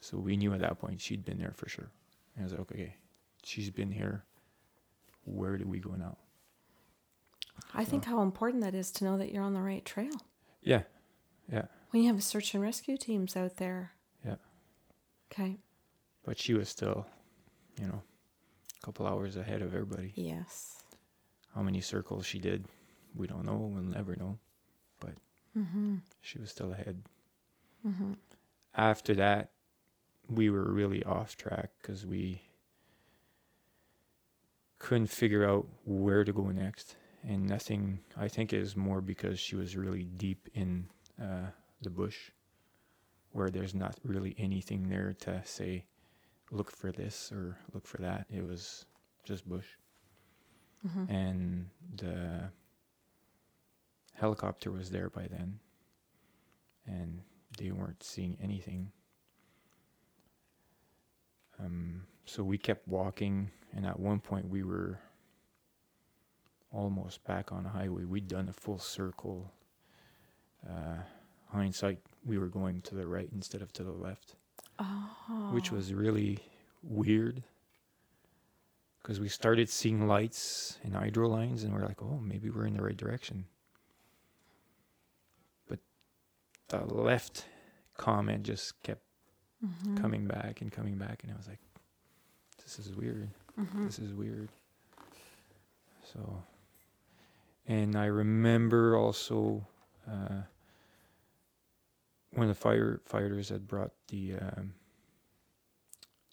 [0.00, 1.90] So we knew at that point she'd been there for sure.
[2.36, 2.96] And I was like, "Okay,
[3.42, 4.24] she's been here.
[5.24, 6.18] Where do we go now?"
[7.74, 10.14] I think how important that is to know that you're on the right trail.
[10.62, 10.82] Yeah,
[11.50, 11.66] yeah.
[11.90, 13.92] When you have search and rescue teams out there.
[14.24, 14.36] Yeah.
[15.32, 15.56] Okay.
[16.22, 17.06] But she was still,
[17.80, 18.02] you know,
[18.82, 20.12] a couple hours ahead of everybody.
[20.14, 20.82] Yes.
[21.58, 22.66] How many circles she did,
[23.16, 23.56] we don't know.
[23.56, 24.38] We'll never know.
[25.00, 25.14] But
[25.58, 25.96] mm-hmm.
[26.20, 27.02] she was still ahead.
[27.84, 28.12] Mm-hmm.
[28.76, 29.50] After that,
[30.30, 32.42] we were really off track because we
[34.78, 36.94] couldn't figure out where to go next
[37.26, 37.98] and nothing.
[38.16, 40.86] I think is more because she was really deep in
[41.20, 41.50] uh,
[41.82, 42.30] the bush,
[43.32, 45.86] where there's not really anything there to say,
[46.52, 48.26] look for this or look for that.
[48.32, 48.86] It was
[49.24, 49.66] just bush,
[50.86, 51.12] mm-hmm.
[51.12, 52.50] and the
[54.14, 55.58] helicopter was there by then,
[56.86, 57.20] and
[57.58, 58.90] they weren't seeing anything.
[61.60, 64.98] Um, so we kept walking, and at one point we were
[66.72, 68.04] almost back on the highway.
[68.04, 69.50] We'd done a full circle.
[70.68, 70.98] Uh,
[71.50, 74.34] hindsight, we were going to the right instead of to the left,
[74.78, 75.50] oh.
[75.52, 76.38] which was really
[76.82, 77.42] weird
[79.08, 82.74] because we started seeing lights and hydro lines, and we're like, oh, maybe we're in
[82.74, 83.46] the right direction.
[85.66, 85.78] But
[86.68, 87.46] the left
[87.96, 89.00] comment just kept
[89.64, 89.96] mm-hmm.
[89.96, 91.58] coming back and coming back, and I was like,
[92.62, 93.30] this is weird.
[93.58, 93.86] Mm-hmm.
[93.86, 94.50] This is weird.
[96.12, 96.42] So
[97.66, 99.66] and I remember also
[100.06, 100.42] uh,
[102.34, 104.74] when the firefighters had brought the um,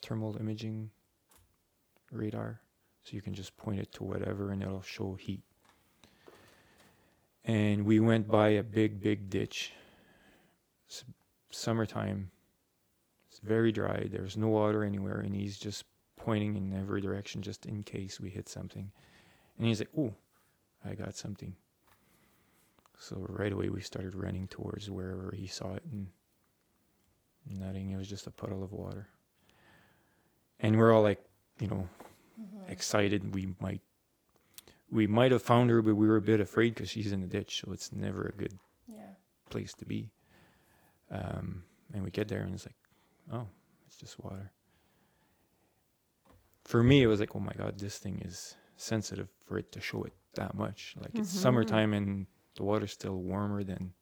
[0.01, 0.91] thermal imaging
[2.11, 2.59] radar,
[3.06, 5.44] so you can just point it to whatever and it'll show heat.
[7.44, 9.72] And we went by a big, big ditch.
[10.88, 11.04] It's
[11.52, 12.32] summertime.
[13.30, 14.08] It's very dry.
[14.12, 18.32] There's no water anywhere, and he's just pointing in every direction just in case we
[18.32, 18.91] hit something.
[19.58, 20.15] And he's like, "Oh,
[20.84, 21.56] I got something.
[22.98, 26.08] So right away we started running towards wherever he saw it and
[27.48, 27.91] nothing.
[27.91, 29.08] It was just a puddle of water.
[30.60, 31.24] And we're all like,
[31.60, 31.88] you know,
[32.39, 32.71] mm-hmm.
[32.71, 33.34] excited.
[33.34, 33.82] We might,
[34.89, 37.28] we might have found her, but we were a bit afraid because she's in the
[37.28, 39.15] ditch, so it's never a good yeah.
[39.50, 40.12] place to be.
[41.12, 42.76] Um, and we get there and it's like,
[43.32, 43.48] oh,
[43.88, 44.52] it's just water.
[46.63, 49.82] For me, it was like, oh my god, this thing is sensitive for it to
[49.82, 50.95] show it that much.
[51.00, 51.39] Like it's mm-hmm.
[51.39, 53.93] summertime and the water's still warmer than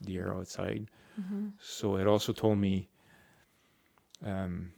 [0.00, 0.88] the air outside.
[1.20, 1.48] Mm-hmm.
[1.60, 2.88] So it also told me
[4.24, 4.72] um,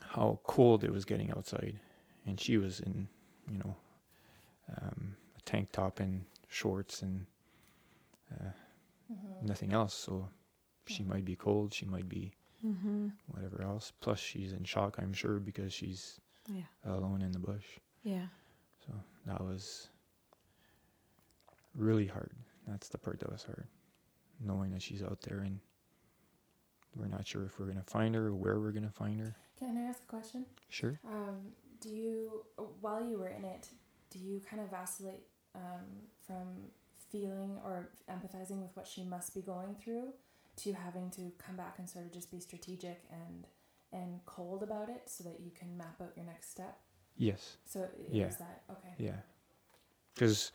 [0.00, 1.78] how cold it was getting outside,
[2.26, 3.08] and she was in,
[3.50, 3.76] you know,
[4.76, 7.26] um, a tank top and shorts and
[8.32, 8.48] uh,
[9.12, 9.46] mm-hmm.
[9.46, 9.94] nothing else.
[9.94, 10.28] So
[10.86, 11.72] she might be cold.
[11.72, 12.32] She might be
[12.64, 13.08] mm-hmm.
[13.28, 13.92] whatever else.
[14.00, 16.62] Plus, she's in shock, I'm sure, because she's yeah.
[16.84, 17.64] alone in the bush.
[18.02, 18.26] Yeah.
[18.86, 18.92] So
[19.26, 19.88] that was
[21.74, 22.32] really hard.
[22.66, 23.66] That's the part that was hard.
[24.44, 25.60] Knowing that she's out there and
[26.94, 29.20] we're not sure if we're going to find her or where we're going to find
[29.20, 29.36] her.
[29.58, 30.44] Can I ask a question?
[30.68, 30.98] Sure.
[31.06, 32.44] Um, do you,
[32.80, 33.68] while you were in it,
[34.10, 35.84] do you kind of vacillate um,
[36.26, 36.46] from
[37.10, 40.12] feeling or empathizing with what she must be going through
[40.56, 43.46] to having to come back and sort of just be strategic and
[43.92, 46.76] and cold about it so that you can map out your next step?
[47.16, 47.56] Yes.
[47.64, 48.26] So Yeah.
[48.26, 48.62] was that.
[48.70, 48.94] Okay.
[48.98, 49.20] Yeah.
[50.14, 50.50] Because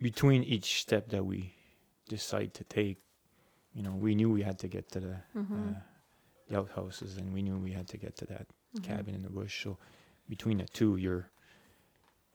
[0.00, 1.54] between each step that we
[2.08, 2.98] decide to take,
[3.74, 5.70] you know, we knew we had to get to the, Mm-hmm.
[5.70, 5.80] uh,
[6.48, 8.46] the outhouses and we knew we had to get to that
[8.76, 8.84] Mm-hmm.
[8.92, 9.64] cabin in the bush.
[9.64, 9.78] So
[10.28, 11.28] between the two, you're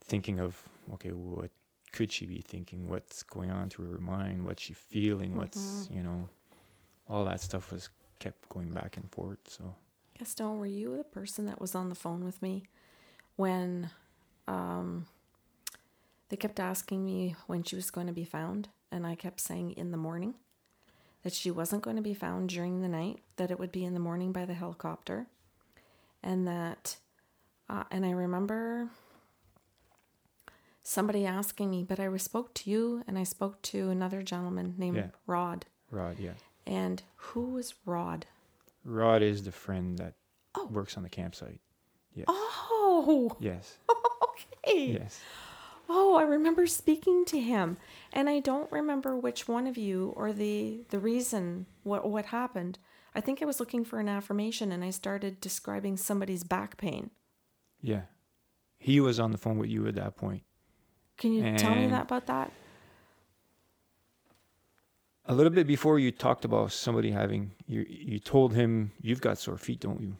[0.04, 0.62] thinking of,
[0.93, 1.51] okay, what
[1.91, 2.89] could she be thinking?
[2.89, 4.45] What's going on through her mind?
[4.45, 5.36] What's she feeling?
[5.36, 5.95] What's, Mhm.
[5.95, 6.30] you know,
[7.08, 9.39] all that stuff was kept going back and forth.
[9.49, 9.75] So,
[10.17, 12.63] Gaston, were you the person that was on the phone with me
[13.36, 13.89] when
[14.47, 15.08] um,
[16.30, 18.69] they kept asking me when she was going to be found?
[18.91, 20.36] And I kept saying in the morning
[21.23, 23.93] that she wasn't going to be found during the night, that it would be in
[23.93, 25.27] the morning by the helicopter.
[26.23, 26.97] And that,
[27.71, 28.89] uh, and I remember
[30.84, 34.97] somebody asking me, but I spoke to you and I spoke to another gentleman named
[34.97, 35.07] Yeah.
[35.27, 35.65] Rod.
[35.89, 36.34] Rod, yeah.
[36.65, 38.25] And who was Rod?
[38.84, 40.15] Rod is the friend that
[40.55, 40.65] Oh.
[40.67, 41.62] works on the campsite.
[42.13, 42.25] Yes.
[42.27, 43.77] Oh, Yes.
[44.23, 44.93] okay.
[44.93, 45.21] Yes.
[45.93, 47.77] Oh, I remember speaking to him,
[48.13, 52.79] and I don't remember which one of you or the the reason what what happened.
[53.13, 57.12] I think I was looking for an affirmation, and I started describing somebody's back pain.
[57.81, 58.01] Yeah.
[58.77, 60.43] He was on the phone with you at that point.
[61.17, 62.51] Can you tell me that about that?
[65.25, 69.37] A little bit before you talked about somebody having you you told him you've got
[69.37, 70.17] sore feet, don't you?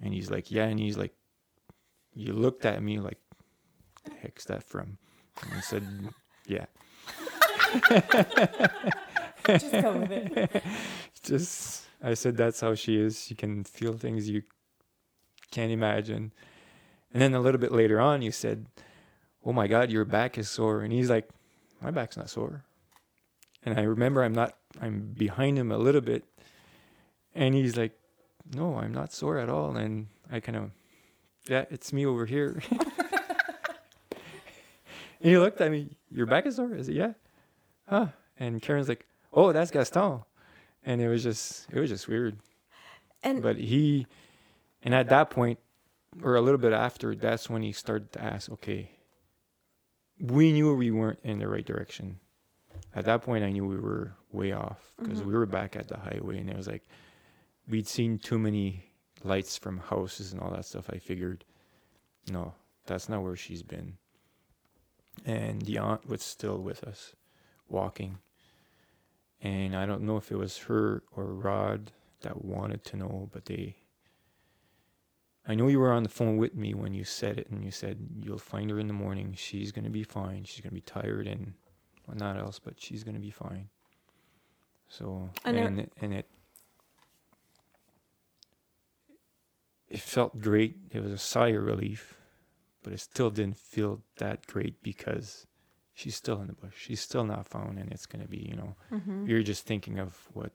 [0.00, 1.12] And he's like, Yeah, and he's like
[2.14, 3.18] you looked at me like
[4.04, 4.98] the heck's that from?
[5.42, 5.84] And I said,
[6.46, 6.66] Yeah.
[9.58, 10.62] Just go with it.
[11.24, 13.24] Just I said that's how she is.
[13.24, 14.42] She can feel things you
[15.50, 16.32] can't imagine.
[17.14, 18.66] And then a little bit later on you said,
[19.46, 21.28] Oh my god, your back is sore and he's like,
[21.80, 22.64] My back's not sore.
[23.64, 26.24] And I remember I'm not I'm behind him a little bit
[27.34, 27.92] and he's like,
[28.52, 30.70] No, I'm not sore at all and I kind of
[31.48, 32.60] yeah, it's me over here.
[32.70, 32.80] and
[35.20, 36.74] he looked at me, Your back is sore?
[36.74, 36.96] Is it?
[36.96, 37.12] Yeah.
[37.88, 38.08] Huh.
[38.40, 40.22] And Karen's like, Oh, that's Gaston.
[40.84, 42.38] And it was just it was just weird.
[43.22, 44.08] And But he
[44.82, 45.60] and at that point
[46.22, 48.90] or a little bit after, that's when he started to ask, okay,
[50.20, 52.20] we knew we weren't in the right direction.
[52.94, 55.26] At that point, I knew we were way off because Mhm.
[55.26, 56.86] we were back at the highway, and it was like
[57.68, 60.90] we'd seen too many lights from houses and all that stuff.
[60.90, 61.44] I figured,
[62.30, 62.54] no,
[62.86, 63.98] that's not where she's been.
[65.24, 67.14] And the aunt was still with us,
[67.68, 68.18] walking.
[69.40, 73.46] And I don't know if it was her or Rod that wanted to know, but
[73.46, 73.76] they.
[75.46, 77.70] I know you were on the phone with me when you said it, and you
[77.70, 79.34] said you'll find her in the morning.
[79.36, 80.44] She's gonna be fine.
[80.44, 81.54] She's gonna be tired and
[82.06, 83.68] well, not else, but she's gonna be fine.
[84.88, 86.26] So And and it, and it
[89.88, 90.76] it felt great.
[90.92, 92.14] It was a sigh of relief,
[92.82, 95.46] but it still didn't feel that great because
[95.92, 96.74] she's still in the bush.
[96.76, 99.28] She's still not found, and it's gonna be you know Mhm.
[99.28, 100.52] you're just thinking of what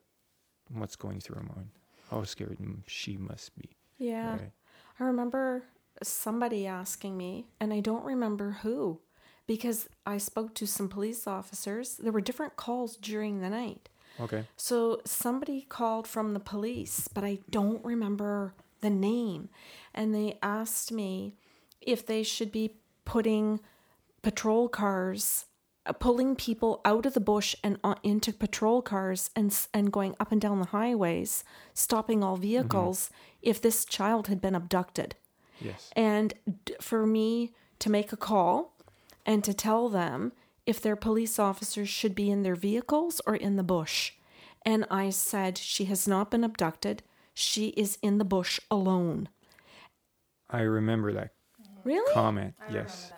[0.69, 1.69] what's going through her mind.
[2.09, 3.75] How scared she must be.
[3.97, 4.51] yeah, Right?
[4.99, 5.63] I remember
[6.03, 8.99] somebody asking me, and I don't remember who,
[9.47, 11.95] because I spoke to some police officers.
[11.97, 13.89] There were different calls during the night.
[14.19, 14.45] Okay.
[14.57, 19.49] So somebody called from the police, but I don't remember the name.
[19.93, 21.35] And they asked me
[21.81, 23.61] if they should be putting
[24.21, 25.45] patrol cars,
[25.89, 30.15] Uh, pulling people out of the bush and uh, into patrol cars and and going
[30.19, 32.43] up and down the highways, stopping all mm-hmm.
[32.43, 33.09] vehicles
[33.41, 35.15] if this child had been abducted.
[35.59, 35.89] Yes.
[35.95, 36.35] And
[36.79, 38.77] for me to make a call
[39.25, 40.31] and to tell them
[40.65, 44.13] if their police officers should be in their vehicles or in the bush.
[44.63, 47.01] And I said, She has not been abducted.
[47.33, 49.27] She is in the bush alone.
[50.51, 51.31] I remember that
[51.83, 52.13] Really?
[52.13, 52.53] comment.
[52.59, 53.11] I yes.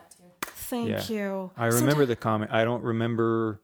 [0.71, 1.07] Remember that too.
[1.07, 1.15] Thank Yeah.
[1.15, 1.51] you.
[1.57, 2.51] I remember the comment.
[2.51, 3.61] I don't remember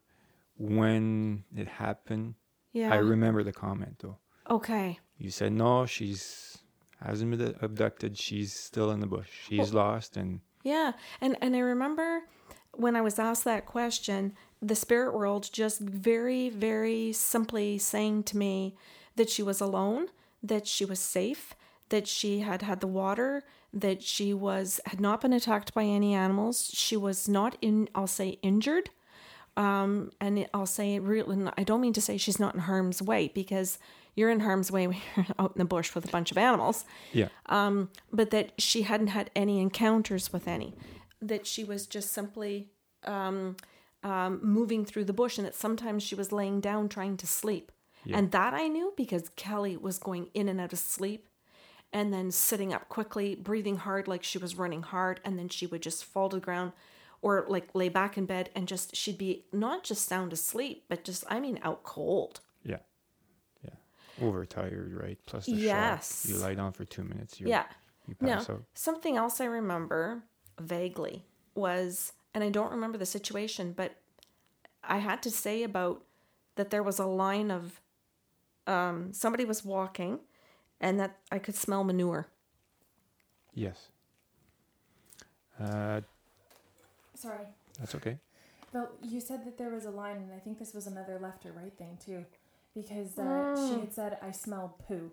[0.57, 2.35] when it happened.
[2.73, 2.93] Yeah.
[2.93, 4.17] I remember the comment though.
[4.49, 4.99] okay.
[5.17, 6.57] You said no, she's
[7.03, 8.17] hasn't been abducted.
[8.17, 9.29] She's still in the bush.
[9.47, 12.21] She's lost and Yeah, and and I remember
[12.73, 18.37] when I was asked that question, the spirit world just very very simply saying to
[18.37, 18.75] me
[19.15, 20.07] that she was alone,
[20.43, 21.55] that she was safe,
[21.89, 23.43] that she had had the water,
[23.73, 28.07] that she was had not been attacked by any animals, she was not in I'll
[28.07, 28.89] say injured.
[29.55, 33.01] Um, and it- I'll say really, I don't mean to say she's not in harm's
[33.01, 33.79] way because
[34.15, 36.85] you're in harm's way when you're out in the bush with a bunch of animals
[37.11, 37.29] yeah.
[37.47, 40.75] um, but that she hadn't had any encounters with any,
[41.21, 42.67] that she was just simply
[43.05, 43.55] um,
[44.03, 47.71] um, moving through the bush, and that sometimes she was laying down trying to sleep.
[48.05, 48.17] Yeah.
[48.17, 51.27] And that I knew because Kelly was going in and out of sleep.
[51.93, 55.65] And then sitting up quickly, breathing hard like she was running hard, and then she
[55.65, 56.73] would just fall to the ground
[57.21, 61.03] or like lay back in bed and just she'd be not just sound asleep, but
[61.03, 62.41] just I mean out cold.
[62.63, 62.77] Yeah.
[63.63, 63.71] Yeah.
[64.21, 65.17] Overtired, right?
[65.25, 66.23] Plus the Yes.
[66.23, 66.31] shock.
[66.31, 67.39] You lie down for two minutes.
[67.39, 67.65] You're, Yeah.
[68.07, 68.63] You Now, out.
[68.73, 70.23] something else I remember
[70.59, 71.25] vaguely
[71.55, 73.95] was, and I don't remember the situation, but
[74.83, 76.03] I had to say about
[76.55, 77.81] that there was a line of
[78.67, 80.19] um, somebody was walking
[80.79, 82.27] and that I could smell manure.
[83.53, 83.87] Yes.
[85.59, 86.01] Uh,
[87.15, 87.45] Sorry.
[87.79, 88.17] that's okay.
[88.73, 91.45] Well, you said that there was a line, and I think this was another left
[91.45, 92.25] or right thing too,
[92.75, 95.11] because uh, she had said, "I smell poo."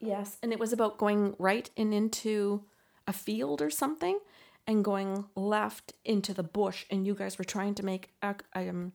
[0.00, 0.36] Yes.
[0.42, 2.64] And it was about going right and into
[3.06, 4.18] a field or something
[4.66, 6.84] and going left into the bush.
[6.90, 8.92] And you guys were trying to make a, um,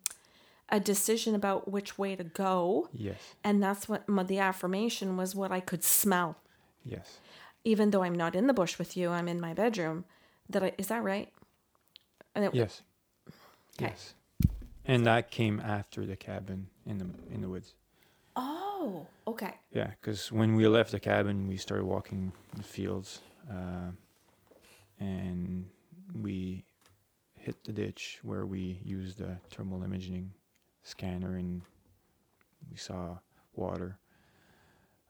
[0.70, 2.90] a decision about which way to go.
[2.94, 3.20] Yes.
[3.44, 6.38] And that's what my, the affirmation was what I could smell.
[6.84, 7.20] Yes.
[7.64, 10.06] Even though I'm not in the bush with you, I'm in my bedroom.
[10.50, 11.32] That I, is that right?
[12.36, 12.82] And it, Yes.
[13.78, 13.92] Okay.
[13.92, 14.14] Yes.
[14.86, 17.74] And that came after the cabin in the in the woods.
[18.38, 19.56] Oh, okay.
[19.74, 23.92] Yeah, because when we left the cabin, we started walking the fields, uh,
[25.00, 25.66] and
[26.22, 26.64] we
[27.34, 30.32] hit the ditch where we used the thermal imaging
[30.88, 31.62] scanner, and
[32.72, 33.18] we saw
[33.56, 33.98] water.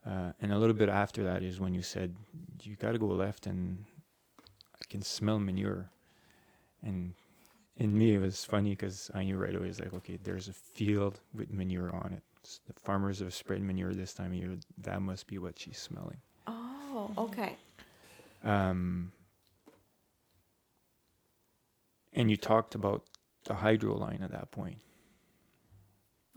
[0.05, 2.15] Uh, and a little bit after that is when you said
[2.63, 3.86] you got to go left, and
[4.75, 5.89] I can smell manure.
[6.84, 7.13] And
[7.78, 9.67] in me, it was funny because I knew right away.
[9.67, 12.23] It's like, okay, there's a field with manure on it.
[12.43, 14.57] S- The farmers have spread manure this time of year.
[14.82, 16.17] That must be what she's smelling.
[16.47, 17.55] Oh, okay.
[18.43, 19.11] Um,
[22.13, 23.03] and you talked about
[23.43, 24.78] the hydro line at that point.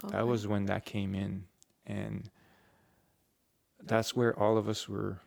[0.05, 0.17] Okay.
[0.17, 1.45] That was when that came in,
[1.87, 2.31] and
[3.83, 5.21] that's where all of us were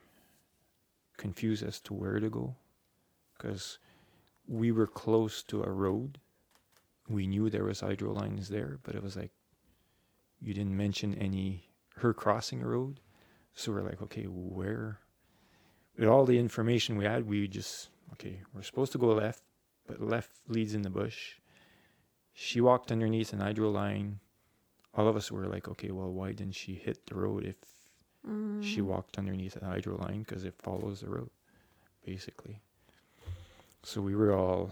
[1.18, 2.56] confused as to where to go,
[3.38, 3.80] because
[4.48, 6.20] we were close to a road.
[7.10, 9.32] We knew there was hydro lines there, but it was like
[10.40, 13.00] you didn't mention any her crossing a road,
[13.54, 15.00] so we're like, okay, where?
[15.98, 19.44] With all the information we had, we just okay, we're supposed to go left,
[19.88, 21.36] but left leads in the bush.
[22.34, 24.20] She walked underneath an hydro line
[24.96, 27.56] all of us were like, okay, well, why didn't she hit the road if
[28.62, 30.20] she walked underneath the hydro line?
[30.24, 31.30] Because it follows the road,
[32.06, 32.62] basically.
[33.84, 34.72] So we were all,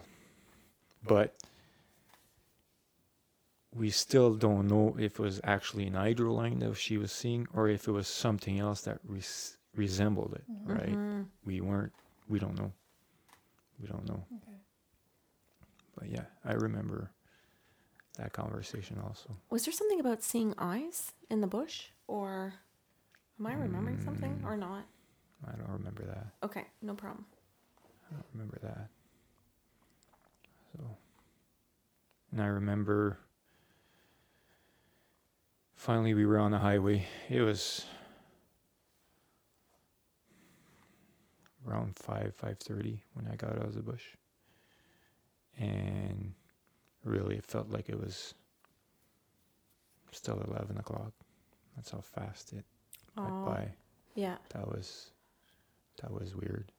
[1.06, 1.36] but
[3.74, 7.48] we still don't know if it was actually an hydro line that she was seeing
[7.54, 10.98] or if it was something else that res- resembled it, right?
[10.98, 11.28] Mhm.
[11.46, 11.94] We weren't,
[12.28, 12.72] we don't know.
[13.80, 14.26] We don't know.
[14.36, 14.58] Okay.
[15.98, 17.12] But yeah, I remember
[18.18, 19.36] that conversation also.
[19.50, 22.54] Was there something about seeing eyes in the bush, or
[23.40, 24.46] am I remembering something Mm.
[24.46, 24.86] or not?
[25.48, 26.28] I don't remember that.
[26.44, 27.26] Okay, no problem.
[28.10, 28.90] I don't remember that.
[30.74, 30.98] So,
[32.32, 33.18] and I remember
[35.76, 37.08] finally we were on the highway.
[37.30, 37.86] It was
[41.68, 44.04] around five five thirty when I got out of the bush,
[45.58, 46.34] and
[47.04, 48.34] really it felt like it was
[50.12, 51.14] still eleven o'clock.
[51.76, 52.66] That's how fast it
[53.18, 53.70] went Oh, by.
[54.16, 54.38] Yeah.
[54.54, 55.12] that was
[56.02, 56.72] that was weird.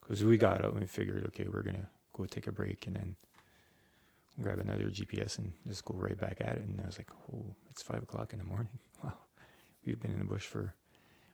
[0.00, 2.96] Because we got up and we figured okay we're gonna go take a break and
[2.96, 3.16] then
[4.40, 6.62] grab another gps and just go right back at it.
[6.62, 8.68] And i was like oh it's five o'clock in the morning.
[9.04, 9.14] Wow.
[9.86, 10.74] We've been in the bush for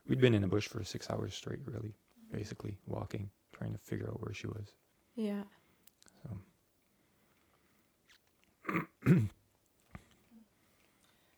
[0.06, 1.94] we'd been in the bush for six hours straight really
[2.30, 4.74] basically walking trying to figure out where she was.
[5.16, 5.42] Yeah.
[6.22, 6.30] so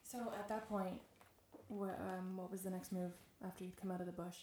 [0.09, 1.01] So at that point,
[1.67, 3.13] what um, what was the next move
[3.45, 4.37] after you'd come out of the bush?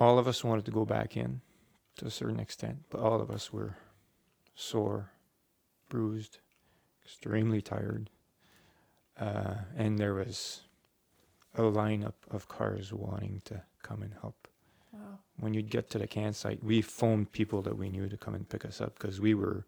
[0.00, 1.42] all of us wanted to go back in
[1.96, 3.76] to a certain extent, but all of us were
[4.54, 5.10] sore,
[5.90, 6.38] bruised,
[7.04, 8.08] extremely tired.
[9.18, 10.62] Uh, and there was
[11.54, 14.48] a lineup of cars wanting to come and help.
[14.90, 15.18] Wow.
[15.40, 18.48] When you'd get to the campsite, we phoned people that we knew to come and
[18.48, 19.64] pick us up because we were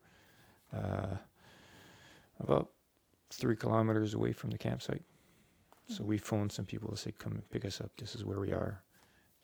[0.76, 1.16] uh,
[2.40, 2.68] about
[3.30, 5.02] three kilometers away from the campsite.
[5.88, 7.90] So we phoned some people to say, come and pick us up.
[7.98, 8.82] This is where we are.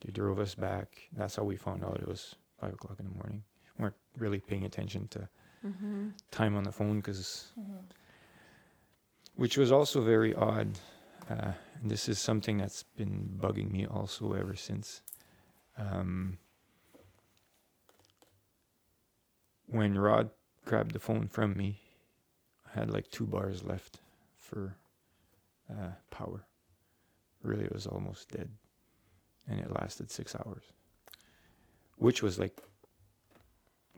[0.04, 1.08] They drove us back.
[1.16, 3.42] That's how we found out it was five o'clock in the morning.
[3.78, 5.28] We weren't really paying attention to
[5.66, 6.10] Mm-hmm.
[6.30, 7.72] time on the phone because, Mm-hmm.
[9.34, 10.78] which was also very odd.
[11.28, 11.52] Uh,
[11.82, 15.02] and this is something that's been bugging me also ever since.
[15.78, 16.38] Um,
[19.66, 20.30] when Rod
[20.64, 21.80] grabbed the phone from me,
[22.74, 23.98] I had like two bars left
[24.36, 24.76] for
[25.70, 26.44] uh, power.
[27.42, 28.50] Really, it was almost dead,
[29.48, 30.64] and it lasted six hours,
[31.96, 32.60] which was like.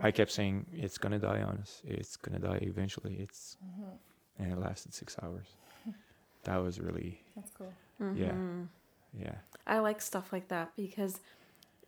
[0.03, 1.83] I kept saying it's gonna die on us.
[1.85, 3.17] It's gonna die eventually.
[3.21, 3.99] It's Mhm.
[4.39, 5.57] and it lasted six hours.
[6.45, 7.73] that was really That's cool.
[8.15, 8.33] Yeah.
[8.33, 8.69] Mhm.
[9.13, 9.35] yeah
[9.67, 11.21] I like stuff like that because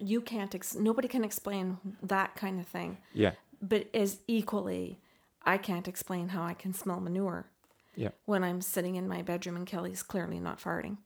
[0.03, 2.98] you can't, ex- nobody can explain that kind of thing.
[3.14, 4.98] yeah But as equally,
[5.44, 7.46] I can't explain how I can smell manure.
[7.94, 8.11] Yeah.
[8.24, 10.96] When I'm sitting in my bedroom and Kelly's clearly not farting.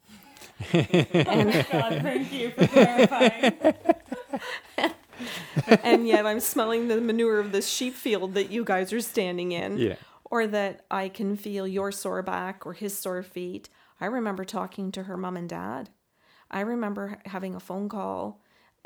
[0.72, 3.57] God, thank you for clarifying.
[5.82, 9.53] and yet I'm smelling the manure of this sheep field that you guys are standing
[9.53, 9.78] in.
[9.78, 9.97] yeah
[10.30, 13.68] Or that I can feel your sore back or his sore feet.
[14.01, 15.90] I remember talking to her mom and dad.
[16.51, 18.40] I remember having a phone call.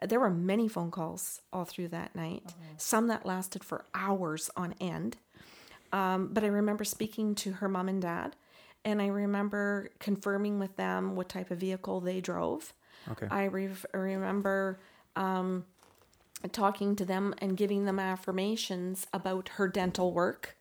[0.07, 4.75] There were many phone calls all through that night, some that lasted for hours on
[4.81, 5.17] end.
[5.93, 8.37] Um, but I remember speaking to her mom and dad,
[8.85, 12.73] and I remember confirming with them what type of vehicle they drove.
[13.11, 14.81] okay I re- remember
[15.17, 15.65] um,
[16.53, 20.57] talking to them and giving them affirmations about her dental work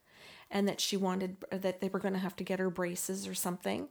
[0.51, 3.35] and that she wanted that they were going to have to get her braces or
[3.35, 3.87] something.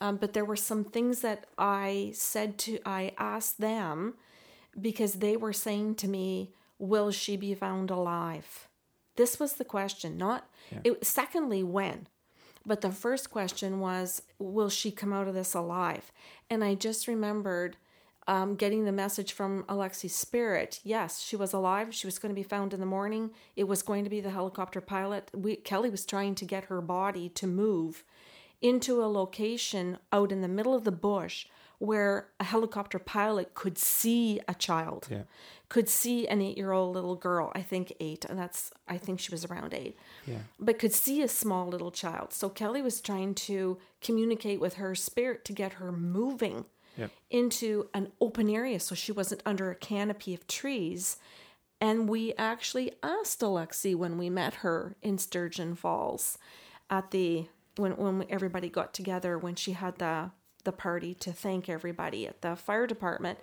[0.00, 4.14] Um, but there were some things that I said to, I asked them
[4.78, 8.68] because they were saying to me, Will she be found alive?
[9.16, 10.48] This was the question, not,
[10.82, 12.06] it, secondly, when.
[12.64, 16.10] But the first question was, will she come out of this alive?
[16.48, 17.76] And I just remembered
[18.26, 20.80] um, getting the message from Alexi's spirit.
[20.84, 21.94] Yes, she was alive.
[21.94, 23.30] She was going to be found in the morning.
[23.56, 25.30] It was going to be the helicopter pilot.
[25.34, 28.04] We, Kelly was trying to get her body to move
[28.62, 31.46] into a location out in the middle of the bush
[31.80, 35.22] where a helicopter pilot could see a child yeah
[35.68, 39.44] could see an eight-year-old little girl i think eight and that's i think she was
[39.46, 42.32] around eight yeah but could see a small little child.
[42.32, 46.64] So Kelly was trying to communicate with her spirit to get her moving
[46.96, 47.10] Yep.
[47.30, 51.16] into an open area so she wasn't under a canopy of trees.
[51.80, 56.36] And we actually asked Alexi when we met her in Sturgeon Falls
[56.90, 60.32] at the when when everybody got together when she had the
[60.64, 63.38] the party to thank everybody at the fire department.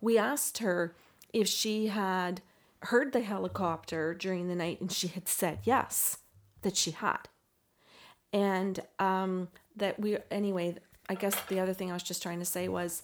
[0.00, 0.94] We asked her
[1.32, 2.40] if she had
[2.84, 6.18] heard the helicopter during the night and she had said yes
[6.62, 7.28] that she had.
[8.32, 10.76] And um, that we anyway
[11.08, 13.02] i guess the other thing i was just trying to say was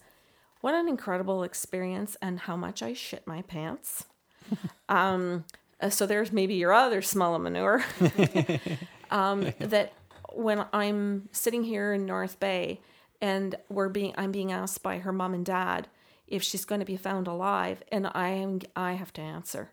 [0.61, 4.05] what an incredible experience and how much i shit my pants.
[4.91, 5.45] Um,
[5.83, 7.85] uh, so there's maybe your other smell of manure.
[9.11, 9.95] Um, that
[10.35, 12.81] when i'm sitting here in north bay
[13.21, 15.89] and we're being i'm being asked by her mom and dad
[16.27, 19.73] if she's going to be found alive and i am i have to answer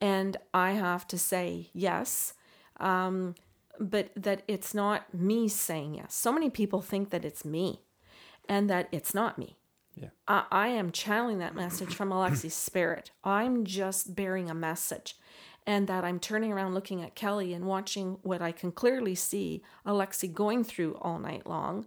[0.00, 2.34] and i have to say yes
[2.80, 3.34] um,
[3.78, 6.14] but that it's not me saying yes.
[6.14, 7.80] So many people think that it's me
[8.48, 9.56] and that it's not me.
[9.94, 10.08] Yeah.
[10.26, 13.10] I, I am channeling that message from Alexi's spirit.
[13.24, 15.16] I'm just bearing a message.
[15.66, 19.62] And that I'm turning around looking at Kelly and watching what I can clearly see
[19.86, 21.86] Alexi going through all night long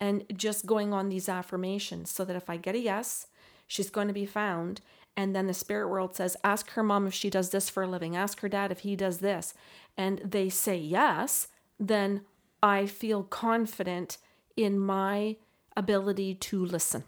[0.00, 3.26] and just going on these affirmations so that if I get a yes,
[3.66, 4.80] she's going to be found.
[5.16, 7.88] And then the spirit world says, ask her mom if she does this for a
[7.88, 9.54] living, ask her dad if he does this.
[9.96, 11.48] And they say yes,
[11.80, 12.22] then
[12.62, 14.18] I feel confident
[14.56, 15.36] in my
[15.76, 17.04] ability to listen,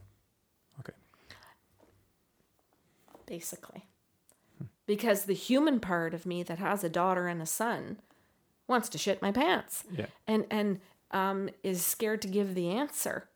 [0.81, 0.93] okay
[3.31, 3.87] basically.
[4.87, 7.99] Because the human part of me that has a daughter and a son
[8.67, 10.81] wants to shit my pants yeah and and
[11.11, 13.29] um, is scared to give the answer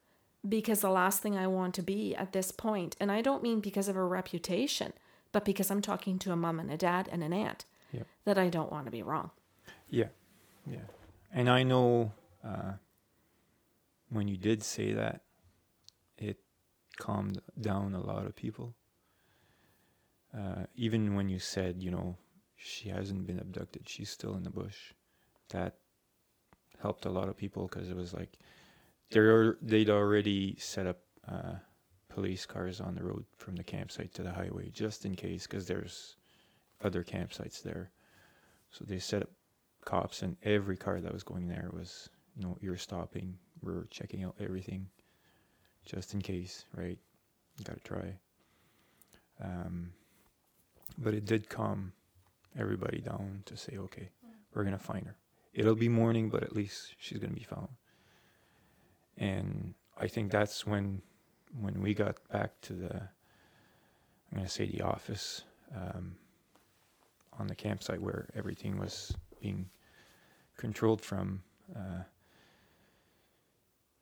[0.49, 3.61] because the last thing I want to be at this point, and I don't mean
[3.61, 4.93] because of a reputation,
[5.33, 8.07] but because I'm talking to a mom and a dad and an aunt, Yep.
[8.25, 9.31] that I don't want to be wrong.
[9.89, 10.09] Yeah,
[10.67, 10.87] yeah.
[11.33, 12.13] And I know
[12.45, 12.73] uh,
[14.11, 15.23] when you did say that,
[16.19, 16.39] it
[16.99, 18.75] calmed down a lot of people.
[20.37, 22.17] Uh, even when you said, you know,
[22.57, 24.93] she hasn't been abducted, she's still in the bush,
[25.51, 25.77] that
[26.85, 28.39] helped a lot of people because it was like
[29.11, 31.55] they're they'd already set up uh,
[32.11, 35.67] police cars on the road from the campsite to the highway just in case because
[35.67, 36.17] there's
[36.83, 37.91] other campsites there.
[38.71, 39.31] So they set up
[39.87, 44.23] cops and every car that was going there was you know you're stopping we're checking
[44.23, 44.87] out everything
[45.87, 46.99] just in case right?
[47.65, 48.19] Gotta try.
[49.43, 49.93] Um,
[50.99, 51.95] but it did calm
[52.59, 54.11] everybody down to say okay
[54.53, 55.17] we're gonna find her
[55.55, 57.69] it'll be morning but at least she's gonna be found
[59.17, 61.01] and i think that's when
[61.61, 65.43] when we got back to the i'm gonna say the office
[65.75, 66.17] um,
[67.39, 69.69] on the campsite where everything was being
[70.57, 71.43] controlled from.
[71.75, 72.03] Uh,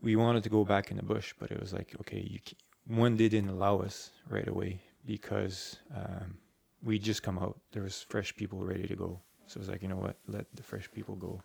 [0.00, 2.40] we wanted to go back in the bush, but it was like, okay, you
[2.86, 6.36] one didn't allow us right away because um,
[6.82, 7.60] we just come out.
[7.70, 9.20] There was fresh people ready to go,
[9.52, 11.42] so it was like, you know what, let the fresh people go.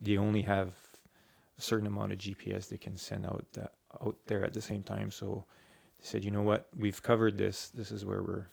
[0.00, 0.68] They only have
[1.58, 4.82] a certain amount of GPS they can send out that, out there at the same
[4.82, 5.10] time.
[5.10, 5.44] So
[5.98, 7.68] they said, you know what, we've covered this.
[7.68, 8.46] This is where we're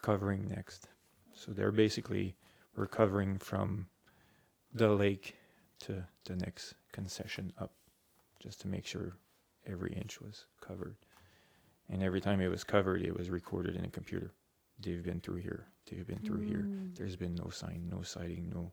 [0.00, 0.88] covering next.
[1.34, 2.36] So they're basically
[2.74, 3.86] recovering from
[4.72, 5.36] the lake
[5.80, 7.72] to the next concession up,
[8.40, 9.12] just to make sure
[9.66, 10.96] every inch was covered.
[11.90, 14.32] And every time it was covered, it was recorded in a computer.
[14.82, 15.66] They've been through here.
[15.90, 16.66] They've been through here.
[16.68, 16.96] Mm.
[16.96, 18.72] There's been no sign, no sighting, no.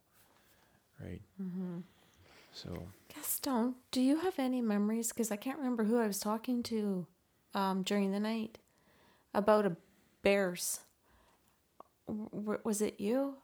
[1.02, 1.22] Right.
[1.42, 1.78] Mm-hmm.
[2.52, 5.08] So Gaston, do you have any memories?
[5.08, 7.06] Because I can't remember who I was talking to
[7.54, 8.58] um, during the night
[9.34, 9.76] about a
[10.22, 10.80] bears.
[12.08, 13.36] W- was it you?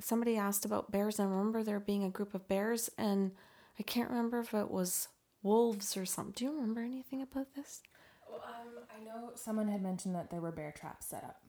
[0.00, 1.20] Somebody asked about bears.
[1.20, 3.32] I remember there being a group of bears, and
[3.78, 5.08] I can't remember if it was
[5.42, 6.32] wolves or something.
[6.36, 7.82] Do you remember anything about this?
[8.28, 11.42] Well, um, I know someone had mentioned that there were bear traps set up.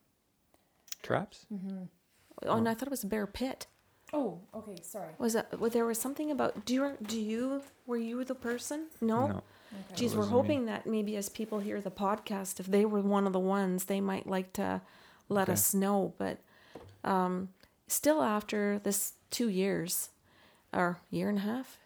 [1.04, 1.46] Traps.
[1.54, 1.84] Mm-hmm.
[2.48, 3.68] Oh, and I thought it was a bear pit.
[4.14, 4.76] Oh, okay.
[4.82, 5.10] Sorry.
[5.20, 5.48] Was it?
[5.58, 6.66] Well, there was something about.
[6.66, 6.98] Do you?
[7.06, 7.62] Do you?
[7.86, 8.88] Were you the person?
[9.00, 9.28] No.
[9.28, 9.34] No.
[9.74, 9.96] Okay.
[9.96, 10.42] Geez, we're wasn't me.
[10.42, 13.86] hoping that maybe as people hear the podcast, if they were one of the ones,
[13.86, 14.82] they might like to
[15.30, 15.54] let Okay.
[15.54, 16.14] us know.
[16.18, 16.40] But
[17.06, 17.50] um,
[17.88, 20.10] still, after this two years
[20.74, 21.78] or year and a half,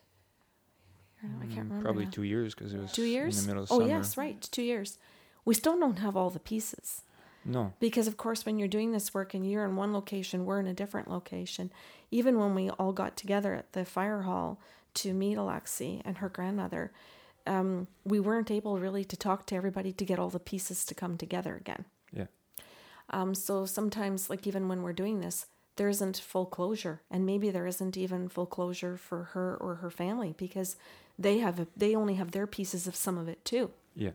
[1.22, 1.84] Year and a- I can't Mm, remember.
[1.84, 2.12] Probably now.
[2.12, 3.38] two years because it was Two years.
[3.38, 3.92] in the middle of oh summer.
[3.94, 4.98] Oh yes, right, two years.
[5.44, 7.04] We still don't have all the pieces
[7.46, 7.74] No.
[7.80, 10.68] because, of course, when you're doing this work and you're in one location, we're in
[10.68, 11.72] a different location.
[12.12, 14.60] Even when we all got together at the fire hall
[14.96, 16.92] to meet Alexi and her grandmother,
[17.48, 20.96] um, we weren't able really to talk to everybody to get all the pieces to
[20.96, 21.86] come together again.
[22.12, 22.26] Yeah.
[23.12, 27.52] Um, so sometimes, like even when we're doing this, there isn't full closure, and maybe
[27.52, 30.76] there isn't even full closure for her or her family because
[31.20, 33.72] they have they only have their pieces of some of it too.
[33.96, 34.12] Yeah.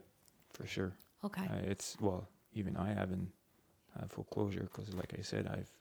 [0.53, 0.93] For sure.
[1.23, 1.45] Okay.
[1.45, 3.31] Uh, it's well, even I haven't
[3.99, 5.71] had full closure because, like I said, I've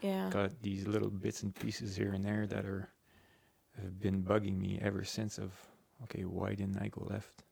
[0.00, 0.30] yeah.
[0.30, 2.88] got these little bits and pieces here and there that are
[3.80, 5.38] have been bugging me ever since.
[5.38, 5.52] Of
[6.04, 7.44] okay, why didn't I go left?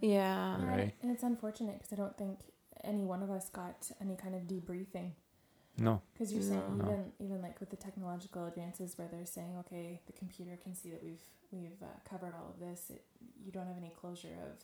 [0.00, 0.58] Yeah.
[0.58, 0.94] Yeah, Right.
[1.02, 2.40] And it's unfortunate because I don't think
[2.82, 5.12] any one of us got any kind of debriefing.
[5.78, 6.02] No.
[6.12, 6.84] Because you're saying No.
[6.84, 10.90] even even like with the technological advances where they're saying okay the computer can see
[10.90, 13.04] that we've we've uh, covered all of this it,
[13.44, 14.62] you don't have any closure of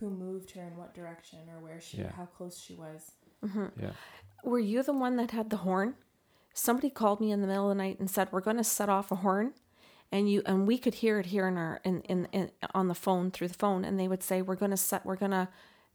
[0.00, 2.12] who moved her in what direction or where she Yeah.
[2.12, 3.92] how close she was hmm Yeah.
[4.42, 5.94] Were you the one that had the horn?
[6.52, 8.88] Somebody called me in the middle of the night and said we're going to set
[8.88, 9.54] off a horn,
[10.12, 12.94] and you and we could hear it here in our in, in, in on the
[12.94, 15.48] phone through the phone, and they would say we're going to set we're going to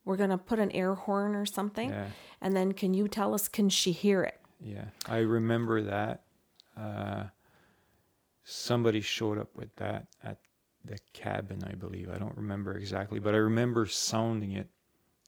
[0.05, 2.07] we're going to put an air horn or something, Yeah.
[2.41, 4.39] and then can you tell us can she hear it?
[4.59, 4.85] Yeah.
[5.07, 6.23] I remember that.
[6.75, 7.25] Uh,
[8.43, 10.37] somebody showed up with that at
[10.85, 12.09] the cabin, I believe.
[12.09, 14.67] I don't remember exactly, but I remember sounding it,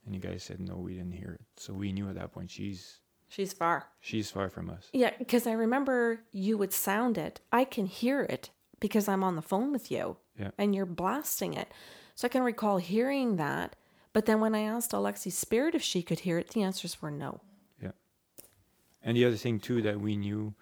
[0.06, 1.41] and you guys said no, we didn't hear it.
[1.58, 3.88] So we knew at that point she's She's far.
[4.02, 4.89] she's far from us.
[4.91, 7.39] Yeah, because I remember you would sound it.
[7.52, 8.49] I can hear it
[8.82, 10.52] because I'm on the phone with you Yeah.
[10.58, 11.70] and you're blasting it.
[12.16, 13.76] So I can recall hearing that.
[14.12, 17.10] But then when I asked Alexi Spirit if she could hear it, the answers were
[17.12, 17.39] no.
[17.82, 17.91] Yeah.
[19.02, 20.54] And the other thing too that we knew,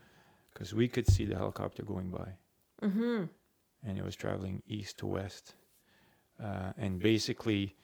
[0.54, 2.34] because we could see the helicopter going by,
[2.84, 3.24] Mm-hmm.
[3.86, 5.56] And it was traveling east to west,
[6.44, 7.76] uh, and basically,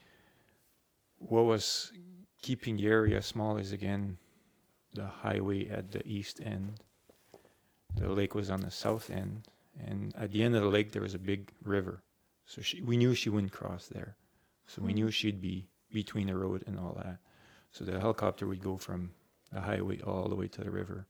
[1.17, 1.91] what was
[2.41, 4.17] keeping the area small is again
[4.93, 6.79] the highway at the east end.
[7.95, 9.47] The lake was on the south end,
[9.85, 12.03] and at the end of the lake there was a big river,
[12.45, 14.15] so she, we knew she wouldn't cross there,
[14.67, 17.17] so we knew she'd be between the road and all that.
[17.71, 19.11] So the helicopter would go from
[19.51, 21.07] the highway all the way to the river,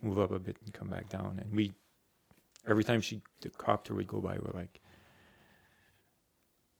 [0.00, 1.38] move up a bit and come back down.
[1.40, 1.72] And we,
[2.68, 4.80] every time she the copter would go by, we're like,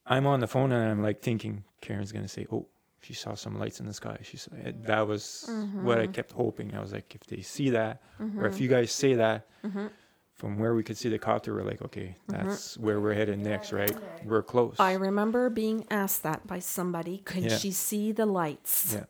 [0.07, 2.67] I'm on the phone and I'm like thinking Karen's gonna say, "Oh,
[3.01, 5.49] she saw some lights in the sky." She said that was
[5.83, 6.75] what I kept hoping.
[6.75, 8.03] I was like, if they see that,
[8.39, 9.47] or if you guys say that.
[9.65, 9.87] Mm-hmm.
[10.35, 13.71] From where we could see the copter, we're like, okay, that's where we're headed next,
[13.71, 13.95] right?
[14.25, 14.75] We're close.
[14.81, 17.19] I remember being asked that by somebody.
[17.19, 17.59] Could Yeah.
[17.59, 18.95] she see the lights?
[18.95, 19.05] Yeah.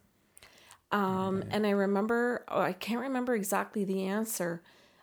[0.90, 4.62] Um, and I remember, oh, I can't remember exactly the answer,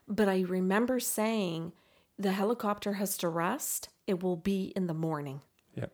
[0.09, 1.71] but I remember saying
[2.17, 3.89] the helicopter has to rest.
[4.07, 5.41] It will be in the morning.
[5.75, 5.85] Yeah.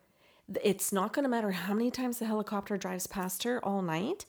[0.64, 4.26] It's not going to matter how many times the helicopter drives past her all night.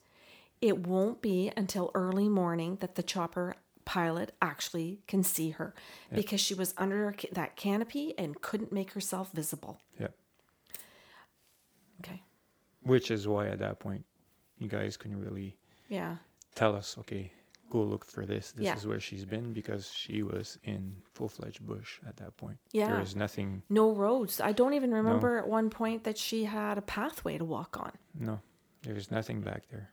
[0.60, 5.72] It won't be until early morning that the chopper pilot actually can see her
[6.12, 9.78] because she was under that canopy and couldn't make herself visible.
[10.00, 10.08] Yeah.
[12.00, 12.22] Okay.
[12.82, 14.04] Which is why at that point,
[14.58, 15.56] you guys couldn't really
[15.88, 16.16] Yeah.
[16.54, 17.30] tell us, okay,
[17.70, 18.52] go look for this.
[18.52, 18.76] This Yeah.
[18.76, 22.58] is where she's been because she was in full fledged bush at that point.
[22.72, 22.88] Yeah.
[22.88, 23.62] There was nothing.
[23.68, 24.40] No roads.
[24.40, 27.92] I don't even remember at one point that she had a pathway to walk on.
[28.14, 28.40] No,
[28.82, 29.90] there's nothing back there.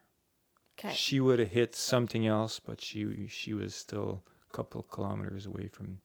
[0.80, 0.93] Okay.
[0.93, 5.67] She would have hit something else, but she she was still a couple kilometers away
[5.67, 5.99] from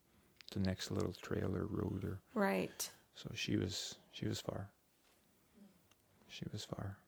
[0.52, 2.90] the next little trail or road, or Right.
[3.14, 4.70] so she was she was far.
[6.28, 6.98] She was far.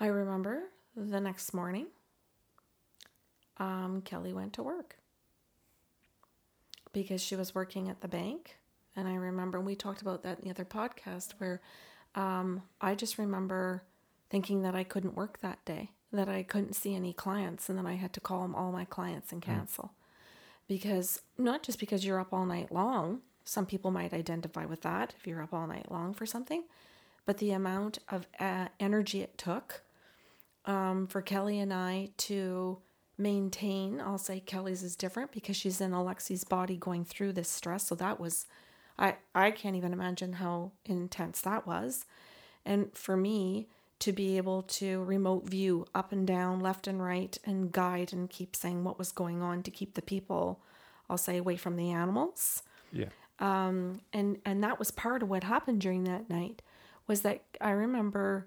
[0.00, 0.64] I remember
[0.96, 1.88] the next morning,
[3.58, 4.96] um, Kelly went to work
[6.92, 8.56] because she was working at the bank.
[8.94, 11.60] And I remember we talked about that in the other podcast where
[12.14, 13.82] um, I just remember
[14.28, 17.86] thinking that I couldn't work that day, that I couldn't see any clients, and then
[17.86, 19.92] I had to call all my clients and cancel.
[20.68, 25.14] Because not just because you're up all night long, some people might identify with that
[25.18, 26.64] if you're up all night long for something,
[27.26, 29.82] but the amount of uh, energy it took
[30.64, 32.78] um, for Kelly and I to
[33.18, 34.00] maintain.
[34.00, 37.86] I'll say Kelly's is different because she's in Alexi's body going through this stress.
[37.86, 38.46] So that was,
[38.98, 42.04] I I can't even imagine how intense that was.
[42.64, 43.68] And for me
[44.00, 48.28] to be able to remote view up and down, left and right, and guide and
[48.28, 50.60] keep saying what was going on to keep the people,
[51.08, 53.10] I'll say, away from the animals Yeah.
[53.38, 56.62] um, and and that was part of what happened during that night
[57.06, 58.46] was that I remember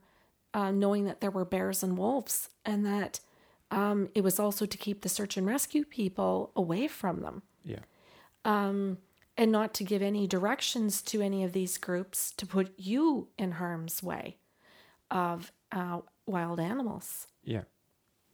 [0.54, 3.20] uh, knowing that there were bears and wolves, and that
[3.72, 7.80] um, it was also to keep the search and rescue people away from them, Yeah.
[8.44, 8.98] um,
[9.38, 13.54] and not to give any directions to any of these groups to put you in
[13.54, 14.38] harm's way
[15.12, 17.28] of uh, wild animals.
[17.44, 17.64] Yeah.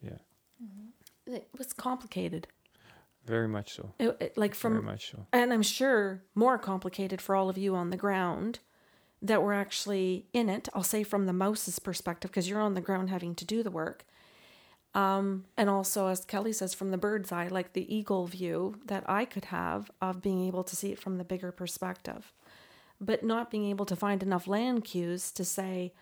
[0.01, 0.17] Yeah.
[1.25, 2.47] It was complicated,
[3.25, 3.93] Very much so.
[3.99, 5.25] It- it- like Very from much so.
[5.31, 8.59] and I'm sure more complicated for all of you on the ground
[9.21, 10.67] that were actually in it.
[10.73, 13.69] I'll say from the mouse's perspective, because you're on the ground having to do the
[13.71, 14.05] work.
[14.93, 19.03] Um, and also, as Kelly says, from the bird's eye, like the eagle view that
[19.07, 22.33] I could have of being able to see it from the bigger perspective,
[22.99, 25.93] but not being able to find enough land cues to say,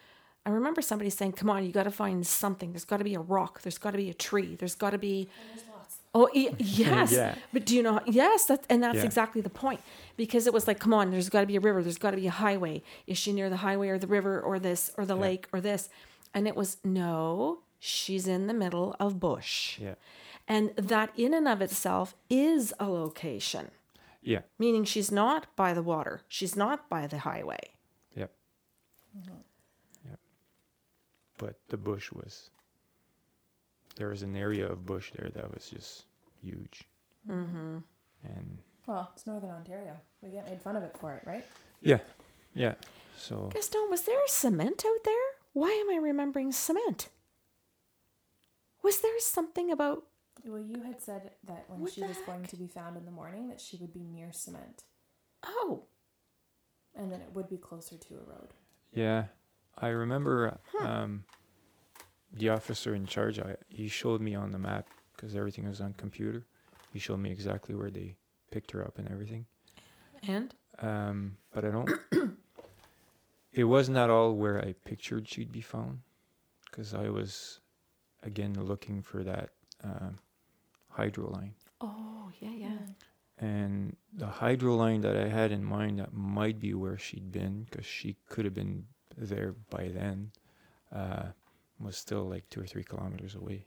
[0.46, 2.72] I remember somebody saying, Come on, you got to find something.
[2.72, 3.62] There's got to be a rock.
[3.62, 4.56] There's got to be a tree.
[4.56, 5.30] There's got to be
[6.16, 7.36] Oh y- yes, Yeah.
[7.54, 8.00] but do you know?
[8.08, 9.04] Yes, that and that's Yeah.
[9.06, 9.82] exactly the point
[10.18, 12.18] because it was like, come on, there's got to be a river, there's got to
[12.18, 12.82] be a highway.
[13.06, 15.22] Is she near the highway or the river or this or the Yeah.
[15.22, 15.88] lake or this?
[16.34, 19.96] And it was no, she's in the middle of bush, Yeah.
[20.48, 23.72] and that in and of itself is a location,
[24.22, 24.42] Yeah.
[24.58, 27.74] meaning she's not by the water, she's not by the highway.
[28.16, 28.32] Yep.
[30.06, 30.20] Yep.
[31.38, 32.50] But the bush was.
[33.96, 36.04] There was an area of bush there that was just
[36.42, 36.84] huge,
[37.30, 37.78] Mm-hmm.
[38.24, 38.58] and
[38.88, 39.96] Well, it's Northern Ontario.
[40.22, 41.46] We get made fun of it for it, right?
[41.82, 42.00] yeah,
[42.54, 42.76] yeah.
[43.18, 45.16] So Gaston, was there cement out there?
[45.54, 47.10] Why am I remembering cement?
[48.84, 50.04] Was there something about
[50.46, 53.06] Well, you had said that when What she the was going to be found in
[53.06, 54.84] the morning, that she would be near cement,
[55.46, 55.86] oh
[56.96, 58.54] and then it would be closer to a road.
[58.94, 59.26] yeah,
[59.78, 61.24] I remember um,
[62.34, 63.40] the officer in charge.
[63.40, 66.46] I, he showed me on the map because everything was on computer.
[66.92, 68.16] He showed me exactly where they
[68.52, 69.46] picked her up and everything.
[70.28, 71.90] and Um, but I don't.
[73.54, 76.00] it wasn't at all where I pictured she'd be found,
[76.70, 77.60] because I was,
[78.24, 79.50] again, looking for that
[79.84, 80.20] um,
[80.90, 82.78] hydro line, oh yeah yeah.
[83.38, 87.64] and the hydro line that I had in mind that might be where she'd been,
[87.70, 88.86] because she could have been
[89.18, 90.32] there by then,
[90.94, 91.28] uh,
[91.80, 93.66] was still like two or three kilometers away,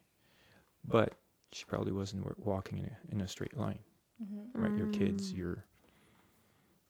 [0.84, 1.14] but
[1.52, 3.78] she probably wasn't walking in a, in a straight line.
[4.22, 4.62] Mm-hmm.
[4.62, 5.36] Right, your kids, Mm.
[5.38, 5.64] your.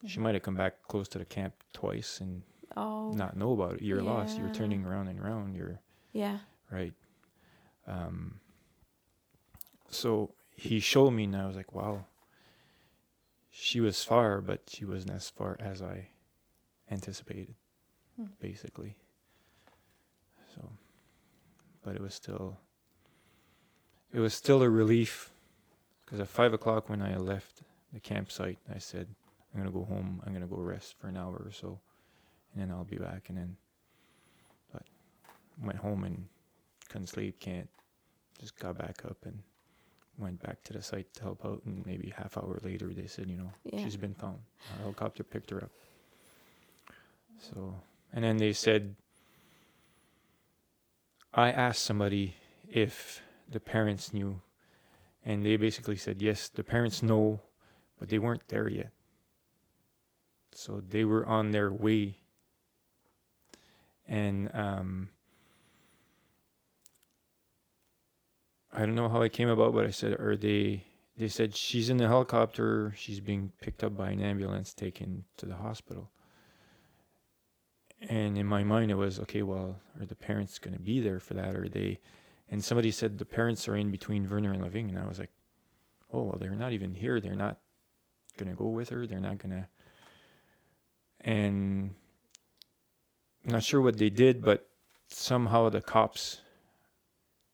[0.05, 2.43] She might have come back close to the camp twice and
[2.77, 3.83] Oh not know about it.
[3.83, 4.39] You're lost.
[4.39, 5.55] You're turning around and around.
[5.55, 5.81] You're
[6.13, 6.39] yeah.
[6.71, 6.93] right.
[7.87, 8.41] Um,
[9.89, 12.07] so he showed me, and I was like, "Wow."
[13.51, 16.09] She was far, but she wasn't as far as I
[16.91, 17.55] anticipated,
[18.16, 18.26] Hmm.
[18.41, 18.97] basically.
[20.55, 20.70] So,
[21.83, 22.59] but it was still.
[24.12, 25.33] It was still a relief,
[26.05, 27.62] because at five o'clock when I left
[27.93, 29.14] the campsite, I said,
[29.53, 30.22] "I'm gonna go home.
[30.24, 31.80] I'm gonna go rest for an hour or so."
[32.53, 33.28] and then I'll be back.
[33.28, 33.57] And then,
[34.72, 34.83] but
[35.62, 36.26] went home and
[36.93, 37.68] couldn't sleep, can't.
[38.38, 39.38] Just got back up and
[40.18, 41.62] went back to the site to help out.
[41.64, 43.82] And maybe half hour later, they said, you know, Yeah.
[43.82, 44.38] she's been found.
[44.74, 45.70] A helicopter picked her up.
[47.40, 47.74] So,
[48.12, 48.95] and then they said,
[51.34, 52.34] I asked somebody
[52.68, 54.40] if the parents knew,
[55.24, 57.40] and they basically said, yes, the parents know,
[57.99, 58.90] but they weren't there yet.
[60.53, 62.16] So they were on their way.
[64.07, 65.09] And um,
[68.73, 71.91] I don't know how it came about, but I said, "Are they?" They said she's
[71.91, 72.95] in the helicopter.
[72.97, 76.11] She's being picked up by an ambulance, taken to the hospital.
[78.01, 79.43] And in my mind, it was okay.
[79.43, 81.55] Well, are the parents going to be there for that?
[81.55, 82.01] Or are they?
[82.49, 85.31] And somebody said the parents are in between Verner and Lavigne, and I was like,
[86.12, 87.20] "Oh, well, they're not even here.
[87.20, 87.59] They're not
[88.39, 89.07] going to go with her.
[89.07, 89.68] They're not going to."
[91.20, 91.95] And
[93.45, 94.68] I'm not sure what they did, but
[95.09, 96.41] somehow the cops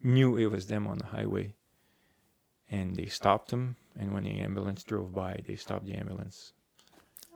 [0.03, 1.55] knew it was them on the highway
[2.71, 6.53] and they stopped them and when the ambulance drove by they stopped the ambulance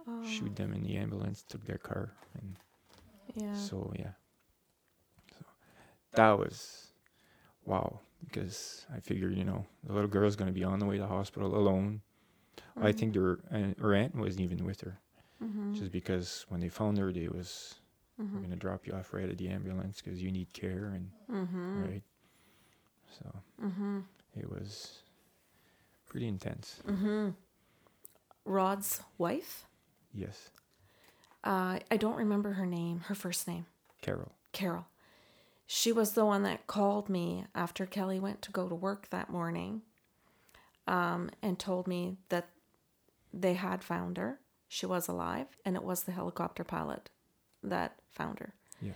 [0.06, 2.56] Oh, shoot them in the ambulance took their car and
[3.34, 3.52] yeah.
[3.52, 4.12] so yeah
[5.30, 5.36] so
[6.12, 6.92] that was
[7.64, 10.96] wow because i figured you know the little girl's going to be on the way
[10.96, 12.00] to the hospital alone
[12.80, 14.98] i think her, uh, her aunt wasn't even with her
[15.42, 15.74] Mm-hmm.
[15.78, 17.76] just because when they found her they was
[18.20, 18.34] Mm-hmm.
[18.34, 21.10] we're going to drop you off right at the ambulance because you need care and
[21.32, 21.82] Mm-hmm.
[21.82, 22.02] right
[23.18, 24.00] so Mm-hmm.
[24.36, 24.98] it was
[26.08, 27.30] pretty intense Mm-hmm.
[28.44, 29.64] Rod's wife.
[30.12, 30.50] yes
[31.44, 33.00] Uh, I don't remember her name.
[33.06, 33.66] Her first name.
[34.00, 34.86] carol Carol.
[35.66, 39.30] She was the one that called me after Kelly went to go to work that
[39.30, 39.82] morning
[40.86, 42.48] um, and told me that
[43.32, 44.38] they had found her.
[44.68, 47.08] She was alive, and it was the helicopter pilot
[47.62, 48.52] that found her.
[48.82, 48.92] Yeah.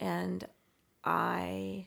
[0.00, 0.46] And
[1.04, 1.86] I.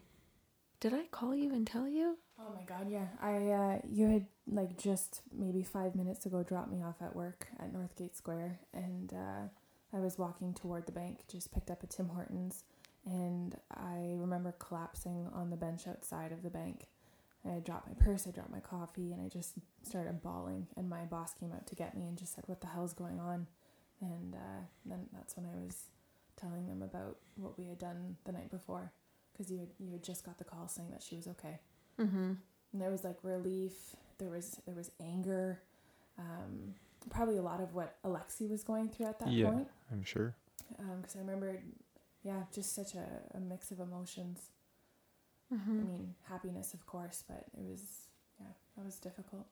[0.79, 2.17] Did I call you and tell you?
[2.39, 3.07] Oh my god, yeah.
[3.21, 7.47] I uh you had like just maybe five minutes ago dropped me off at work
[7.59, 9.47] at Northgate Square and uh
[9.93, 12.63] I was walking toward the bank, just picked up a Tim Hortons
[13.05, 16.87] and I remember collapsing on the bench outside of the bank.
[17.45, 19.53] I dropped my purse, I dropped my coffee, and I just
[19.83, 20.67] started bawling.
[20.75, 23.19] And my boss came out to get me and just said, "What the hell's going
[23.19, 23.47] on?"
[24.01, 25.85] And uh, then that's when I was
[26.35, 28.91] telling them about what we had done the night before,
[29.39, 31.59] because you had, you had just got the call saying that she was okay
[31.99, 32.33] Mm-hmm.
[32.73, 33.73] and there was like relief
[34.19, 35.61] there was there was anger
[36.17, 36.75] um,
[37.09, 39.45] probably a lot of what alexi was going through at that Yeah.
[39.49, 40.35] point i'm sure
[41.01, 41.59] because i remember
[42.23, 44.49] yeah just such a, a mix of emotions
[45.53, 45.79] Mm-hmm.
[45.79, 47.81] i mean happiness of course but it was
[48.39, 49.47] yeah that was difficult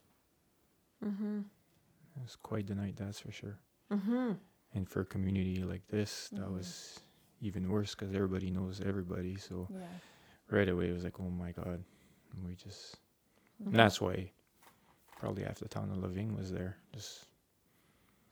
[1.04, 1.40] Mm-hmm.
[1.40, 3.58] it was quite the night that's for sure
[3.92, 4.32] Mm-hmm.
[4.74, 6.54] and for a community like this that Mhm.
[6.54, 7.00] was
[7.42, 9.86] even worse because everybody knows everybody so yeah
[10.50, 11.84] right away it was like oh my god
[12.34, 12.98] and we just
[13.62, 13.68] Mhm.
[13.68, 14.32] and that's why
[15.20, 17.26] probably half the town of living was there just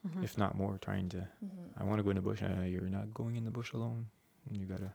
[0.08, 0.24] Mm-hmm.
[0.24, 1.72] if not more trying to Mhm.
[1.78, 4.06] i want to go in the bush uh, you're not going in the bush alone
[4.52, 4.94] you gotta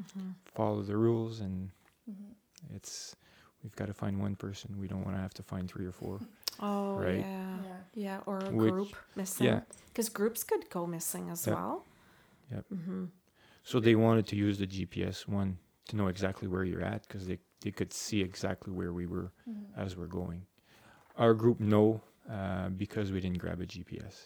[0.00, 0.30] Mm-hmm.
[0.54, 1.70] follow the rules and
[2.08, 2.34] Mhm.
[2.74, 3.16] it's
[3.64, 5.92] we've got to find one person we don't want to have to find three or
[5.92, 6.20] four
[6.60, 7.18] Oh Right.
[7.20, 7.58] yeah.
[7.64, 9.46] yeah Yeah, or a Which- group missing.
[9.46, 9.60] yeah.
[9.88, 11.56] Because groups could go missing as Yep.
[11.56, 11.84] well.
[12.52, 12.64] Yep.
[12.70, 13.04] Mm-hmm.
[13.68, 15.50] So they wanted to use the gps one
[15.88, 19.28] to know exactly where you're at because they, they could see exactly where we were
[19.48, 19.64] Mhm.
[19.84, 20.40] as we're going
[21.24, 22.00] our group no
[22.36, 24.16] uh, because we didn't grab a gps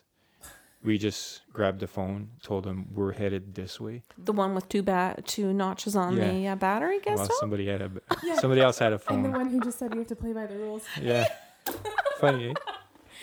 [0.85, 1.23] we just
[1.57, 3.97] grabbed the phone told them we're headed this way
[4.29, 6.31] The one with two ba- two notches on Yeah.
[6.33, 7.35] the uh, battery, guess well so?
[7.45, 7.91] somebody had a
[8.29, 8.37] Yeah.
[8.43, 10.47] somebody else had a i'm the one who just said you have to play by
[10.53, 11.27] the rules yeah
[12.23, 12.55] funny eh?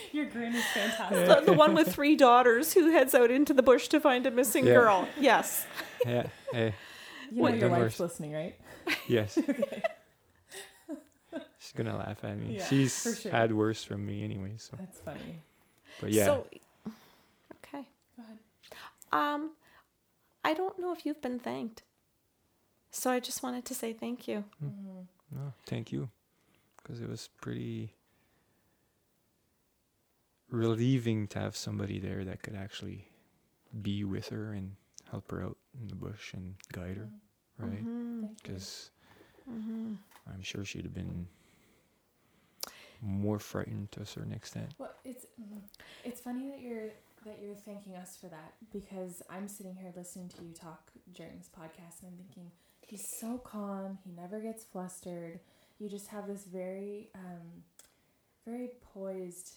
[0.13, 3.63] your grin is fantastic the, the one with three daughters who heads out into the
[3.63, 4.73] bush to find a missing Yeah.
[4.73, 5.07] girl.
[5.19, 5.65] Yes.
[6.05, 6.73] yeah hey
[7.31, 8.55] you know What- your wife's listening right
[9.07, 9.83] yes okay.
[11.59, 13.31] she's gonna laugh at me Yeah, she's for sure.
[13.31, 15.41] had worse from me anyway so that's funny
[16.01, 16.47] but yeah So,
[17.63, 17.85] okay.
[18.17, 18.37] go ahead
[19.11, 19.51] Um,
[20.43, 21.83] I don't know if you've been thanked.
[22.91, 24.45] So I just wanted to say thank you.
[24.63, 25.05] Mhm.
[25.31, 26.09] No, thank you.
[26.77, 27.93] Because it was pretty
[30.51, 33.07] relieving to have somebody there that could actually
[33.81, 34.75] be with her and
[35.11, 37.09] help her out in the bush and guide her,
[37.57, 37.85] right?
[37.85, 38.21] Mhm.
[38.21, 38.53] Thank you.
[38.53, 38.91] Because
[39.47, 39.97] Mhm.
[40.27, 41.27] I'm sure she'd have been
[43.01, 44.73] more frightened to a certain extent.
[44.77, 45.25] Well, it's
[46.03, 46.91] it's funny that you're
[47.25, 51.37] that you're thanking us for that because I'm sitting here listening to you talk during
[51.37, 53.97] this podcast and I'm thinking he's so calm.
[54.05, 55.39] He never gets flustered.
[55.79, 57.63] You just have this very um,
[58.45, 59.55] very poised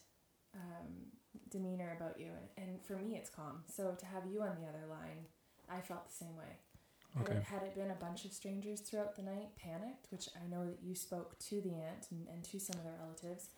[0.54, 0.88] um,
[1.50, 3.62] demeanor about you, and, and for me, it's calm.
[3.66, 5.26] So to have you on the other line,
[5.70, 6.58] I felt the same way.
[7.14, 10.48] Had, it, had it been a bunch of strangers throughout the night, panicked, which I
[10.48, 13.50] know that you spoke to the aunt and, and to some of the relatives,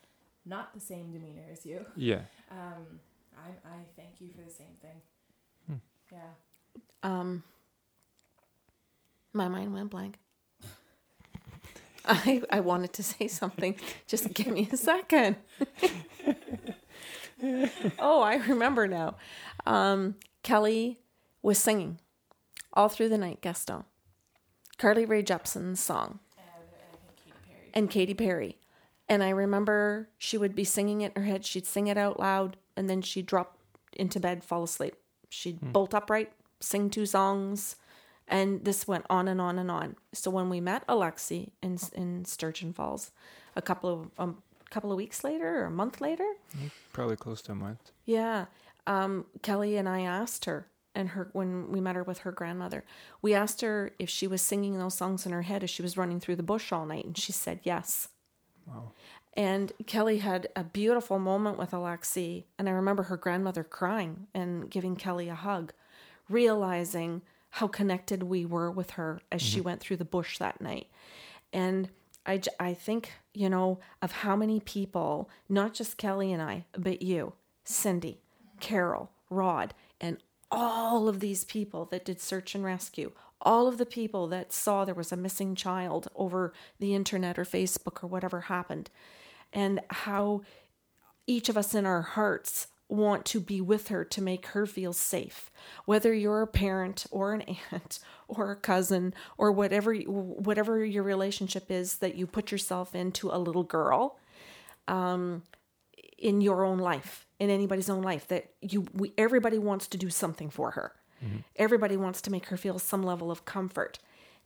[0.45, 1.87] not the same demeanor as you.
[1.97, 2.23] Yeah.
[2.51, 2.99] Um,
[3.37, 5.01] I, I thank you for the same thing.
[5.69, 5.77] Hmm.
[6.13, 6.31] Yeah.
[7.05, 7.45] Um,
[9.33, 10.19] my mind went blank.
[12.05, 13.77] I I wanted to say something.
[14.07, 15.37] Just give me a second.
[17.99, 19.17] oh, I remember now.
[19.67, 21.01] Um, Kelly
[21.43, 21.99] was singing
[22.73, 23.41] all through the night.
[23.41, 23.85] Gaston,
[24.79, 26.21] Carly Rae Jepsen's song.
[26.37, 26.47] And
[27.17, 28.59] Katy Perry and Katy Perry.
[29.09, 31.45] And I remember she would be singing it in her head.
[31.45, 33.59] She'd sing it out loud, and then she'd drop
[33.93, 34.95] into bed, fall asleep.
[35.29, 37.77] She'd bolt upright, sing two songs,
[38.27, 39.97] and this went on and on and on.
[40.13, 43.11] So when we met Alexi in in Sturgeon Falls,
[43.57, 44.43] a couple of um,
[44.75, 46.27] couple of weeks later or a month later,
[46.93, 47.93] Probably close to a month.
[48.05, 48.47] yeah.
[48.87, 52.85] Um, Kelly and I asked her, and her when we met her with her grandmother,
[53.23, 55.97] we asked her if she was singing those songs in her head as she was
[55.97, 58.09] running through the bush all night, and she said yes.
[58.67, 58.93] Wow.
[59.37, 64.71] And Kelly had a beautiful moment with Alexi, and I remember her grandmother crying and
[64.71, 65.73] giving Kelly a hug,
[66.29, 70.89] realizing how connected we were with her as she went through the bush that night.
[71.53, 71.89] And
[72.27, 77.03] I, I think, you know, of how many people, not just Kelly and I, but
[77.03, 78.21] you, Cindy,
[78.61, 80.19] Carol, Rod, and
[80.51, 84.85] all of these people that did search and rescue, all of the people that saw
[84.85, 88.91] there was a missing child over the internet or Facebook or whatever happened,
[89.53, 90.43] and how
[91.27, 94.93] each of us in our hearts want to be with her to make her feel
[94.93, 95.51] safe.
[95.85, 101.71] Whether you're a parent or an aunt or a cousin or whatever whatever your relationship
[101.71, 104.19] is that you put yourself into a little girl
[104.89, 105.43] um,
[106.19, 110.11] in your own life in anybody's own life that you we, everybody wants to do
[110.11, 110.93] something for her.
[111.57, 113.99] Everybody wants to make her feel some level of comfort.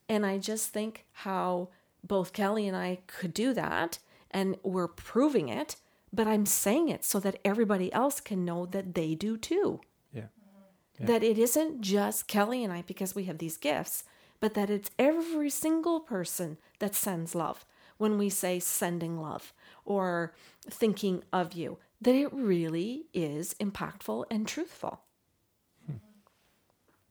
[0.07, 1.69] And i just think how
[2.03, 3.99] both kelly and i could do that
[4.31, 5.75] and we're proving it
[6.13, 9.81] but i'm saying it so that everybody else can know that they do too
[10.13, 10.25] Yeah.
[10.99, 14.03] that it isn't just kelly and i because we have these gifts
[14.39, 17.65] but that it's every single person that sends love
[17.97, 19.53] when we say sending love
[19.85, 20.33] or
[20.69, 25.01] thinking of you that it really is impactful and truthful
[25.85, 25.97] hmm.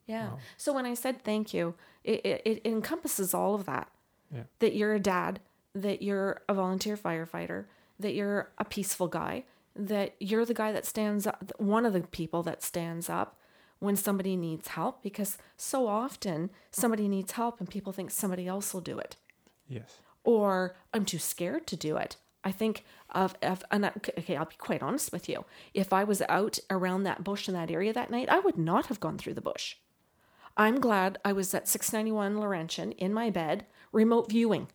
[0.07, 0.30] yeah.
[0.57, 1.74] So when I said thank you,
[2.05, 3.90] it, it, it encompasses all of that.
[4.34, 4.44] Yeah.
[4.61, 5.40] That you're a dad,
[5.74, 7.66] that you're a volunteer firefighter,
[7.99, 9.44] that you're a peaceful guy,
[9.74, 13.38] that you're the guy that stands up, one of the people that stands up
[13.78, 18.74] when somebody needs help, because so often somebody needs help and people think somebody else
[18.74, 19.16] will do it
[19.68, 19.99] Yes.
[20.24, 22.16] or I'm too scared to do it.
[22.44, 25.44] I think of, of and I, okay, I'll be quite honest with you.
[25.74, 28.86] If I was out around that bush in that area that night, I would not
[28.86, 29.76] have gone through the bush.
[30.57, 34.68] I'm glad I was at 691 Laurentian in my bed, remote viewing.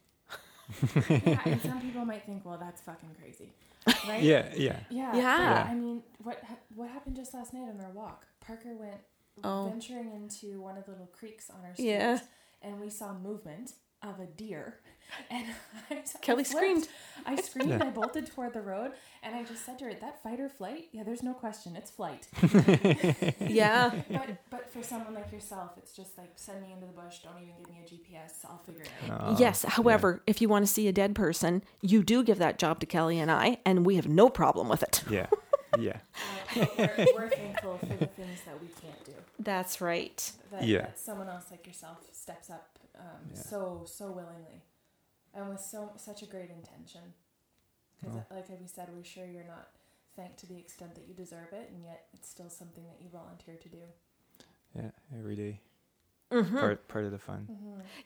[1.09, 3.51] Yeah, and some people might think, well, that's fucking crazy,
[4.07, 4.21] right?
[4.21, 4.49] Yeah.
[4.55, 4.79] Yeah.
[4.89, 5.15] Yeah.
[5.15, 5.15] Yeah.
[5.15, 5.67] Yeah.
[5.69, 8.25] I mean, what ha- what happened just last night on our walk?
[8.45, 9.01] Parker went
[9.43, 9.67] Oh.
[9.67, 12.19] venturing into one of the little creeks on our street, Yeah.
[12.61, 13.73] and we saw movement
[14.03, 14.79] of a deer.
[15.29, 15.45] And
[15.91, 16.57] I, I Kelly flipped.
[16.57, 16.87] screamed.
[17.23, 17.83] I screamed.
[17.83, 20.87] I bolted toward the road, and I just said to her, "That fight or flight?
[20.91, 21.75] Yeah, there's no question.
[21.75, 22.27] It's flight."
[23.39, 23.91] Yeah.
[24.09, 27.19] but but for someone like yourself, it's just like send me into the bush.
[27.19, 28.43] Don't even give me a GPS.
[28.49, 29.21] I'll figure it out.
[29.21, 29.63] Uh, yes.
[29.67, 32.87] However, if you want to see a dead person, you do give that job to
[32.87, 35.03] Kelly and I, and we have no problem with it.
[35.09, 35.27] Yeah.
[35.79, 35.97] Yeah.
[36.55, 39.13] Uh, we're, we're thankful for the things that we can't do.
[39.39, 40.31] That's right.
[40.51, 40.81] that, Yeah.
[40.81, 43.41] that someone else like yourself steps up um, Yeah.
[43.41, 44.63] so so willingly
[45.33, 47.13] and with so such a great intention
[47.99, 48.35] because Oh.
[48.35, 49.69] like we said we're sure you're not
[50.15, 53.09] thanked to the extent that you deserve it and yet it's still something that you
[53.09, 53.81] volunteer to do
[54.75, 54.91] Yeah.
[55.17, 55.61] Every day.
[56.31, 56.59] Mhm.
[56.59, 57.47] Part part of the fun.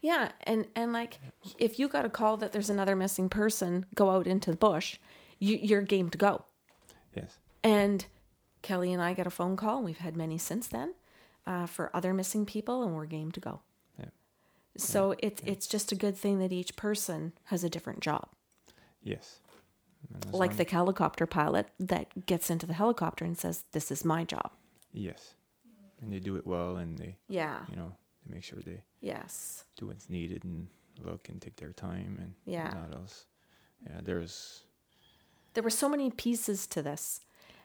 [0.01, 1.17] Yeah, and and like
[1.57, 4.99] if you got a call that there's another missing person, go out into the bush.
[5.39, 6.43] You, you're game to go.
[7.15, 7.37] Yes.
[7.63, 8.05] And
[8.63, 10.93] Kelly and I got a phone call, and we've had many since then,
[11.45, 13.61] uh, for other missing people, and we're game to go.
[14.77, 14.85] Yeah.
[14.85, 18.29] So it's it's just a good thing that each person has a different job.
[19.03, 19.39] Yes.
[20.31, 24.23] Like long- the helicopter pilot that gets into the helicopter and says, "This is my
[24.23, 24.51] job."
[24.93, 25.33] Yes.
[26.01, 27.65] And they do it well, and they, Yeah.
[27.69, 27.91] you know,
[28.25, 29.65] they make sure they Yes.
[29.77, 30.67] do what's needed and
[31.03, 32.69] look and take their time and Yeah.
[32.69, 33.25] not else.
[33.85, 34.01] Yeah.
[34.03, 34.63] There's.
[35.53, 37.21] there were so many pieces to this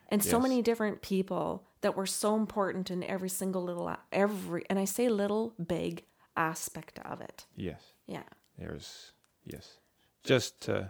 [0.09, 4.79] and so many different people that were so important in every single little every and
[4.79, 6.03] i say little big
[6.35, 7.81] aspect of it Yes.
[8.07, 8.23] yeah
[8.57, 9.13] There's
[9.45, 9.77] yes.
[10.23, 10.85] Just uh,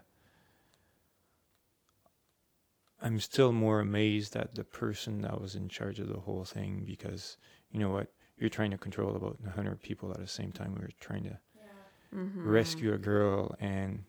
[3.01, 6.83] I'm still more amazed at the person that was in charge of the whole thing
[6.85, 7.37] because
[7.71, 8.07] you know what?
[8.37, 10.73] You're trying to control about 100 people at the same time.
[10.75, 11.37] We were trying to
[12.15, 12.47] mm-hmm.
[12.47, 14.03] rescue a girl, and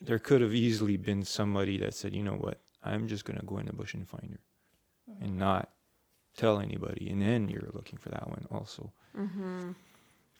[0.00, 2.60] there could have easily been somebody that said, you know what?
[2.84, 4.40] I'm just going to go in the bush and find her
[5.20, 5.70] and not
[6.36, 7.08] tell anybody.
[7.08, 8.92] And then you're looking for that one also.
[9.18, 9.72] Mm-hmm.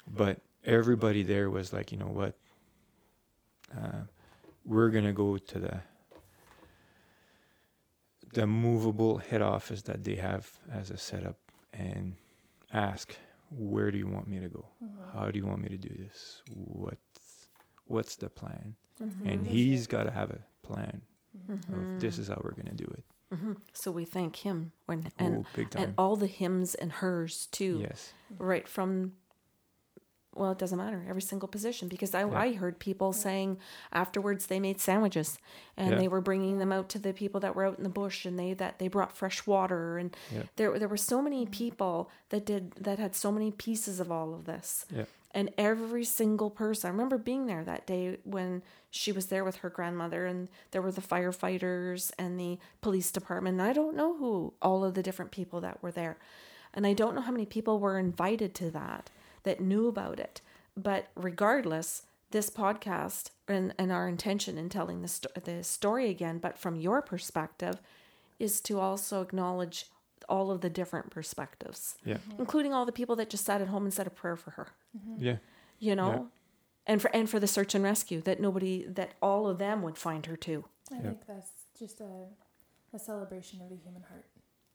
[0.06, 2.34] But everybody there was like, you know what?
[3.76, 4.02] Uh,
[4.64, 5.80] we're gonna go to the
[8.32, 11.38] the movable head office that they have as a setup
[11.72, 12.14] and
[12.72, 13.16] ask,
[13.50, 14.66] where do you want me to go?
[15.14, 16.42] How do you want me to do this?
[16.54, 16.98] What
[17.86, 18.74] what's the plan?
[19.02, 19.28] Mm-hmm.
[19.28, 21.02] And he's got to have a plan
[21.52, 21.94] Mm-hmm.
[21.96, 23.04] of this is how we're going to do it.
[23.36, 27.80] hmm So we thank him when and oh, and all the hymns and hers too,
[27.86, 28.14] yes.
[28.38, 29.12] right from.
[30.36, 32.38] Well, it doesn't matter every single position because I, Yeah.
[32.38, 33.58] I heard people saying
[33.92, 35.38] afterwards they made sandwiches
[35.76, 35.98] and Yeah.
[35.98, 38.38] they were bringing them out to the people that were out in the bush and
[38.38, 40.42] they that they brought fresh water and Yeah.
[40.56, 44.34] there there were so many people that did that had so many pieces of all
[44.34, 45.04] of this Yeah.
[45.32, 49.56] and every single person i remember being there that day when she was there with
[49.56, 54.16] her grandmother and there were the firefighters and the police department and i don't know
[54.16, 56.16] who all of the different people that were there
[56.74, 59.10] and i don't know how many people were invited to that
[59.46, 60.40] that knew about it
[60.76, 66.38] but regardless this podcast and, and our intention in telling the, sto- the story again
[66.38, 67.80] but from your perspective
[68.38, 69.86] is to also acknowledge
[70.28, 72.16] all of the different perspectives Yeah.
[72.16, 72.40] Mm-hmm.
[72.40, 74.68] including all the people that just sat at home and said a prayer for her
[74.96, 75.24] mm-hmm.
[75.24, 75.36] Yeah.
[75.78, 76.22] you know Yeah.
[76.92, 79.96] and for and for the search and rescue that nobody that all of them would
[79.96, 81.02] find her too I Yeah.
[81.02, 82.12] think that's just a,
[82.92, 84.26] a celebration of the human heart.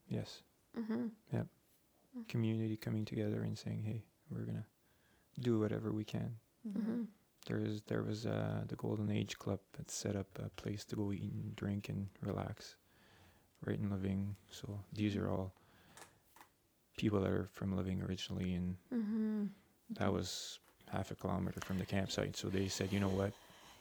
[0.08, 0.42] Yes.
[0.78, 1.08] mm-hmm.
[1.34, 2.22] mm-hmm.
[2.28, 4.66] Community coming together and saying, "Hey, we're gonna
[5.40, 6.36] do whatever we can."
[6.68, 7.04] Mm-hmm.
[7.48, 10.96] There is there was uh, the Golden Age Club that set up a place to
[10.96, 12.76] go eat and drink and relax,
[13.66, 14.30] right in Lavigne.
[14.52, 15.52] So these are all
[16.98, 19.44] people that are from Lavigne originally, and Mm-hmm.
[19.92, 20.60] that was
[20.92, 22.36] half a kilometer from the campsite.
[22.38, 23.32] So they said, you know what,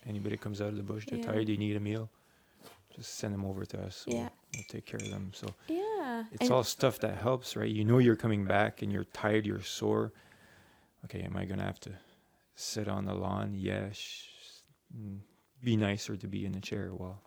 [0.07, 1.27] anybody comes out of the bush, they're Yeah.
[1.27, 2.09] tired, they need a meal,
[2.95, 4.05] just send them over to us.
[4.07, 4.29] Yeah.
[4.55, 5.33] we'll take care of them.
[5.35, 7.71] So yeah it's and- all stuff that helps, right?
[7.71, 10.13] You know you're coming back and you're tired, you're sore.
[11.05, 11.93] Okay, am I gonna have to
[12.55, 13.53] sit on the lawn?
[13.55, 14.25] Yes.
[14.97, 15.19] mm,
[15.63, 16.91] be nicer to be in the chair.
[16.95, 17.21] Well,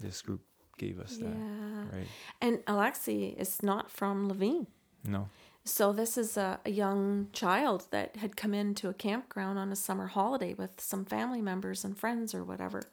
[0.00, 0.42] this group
[0.78, 2.06] gave us yeah that, right?
[2.40, 4.62] and alexi is not from Lavigne
[5.04, 5.28] No.
[5.64, 9.76] so this is a, a young child that had come into a campground on a
[9.76, 12.84] summer holiday with some family members and friends or whatever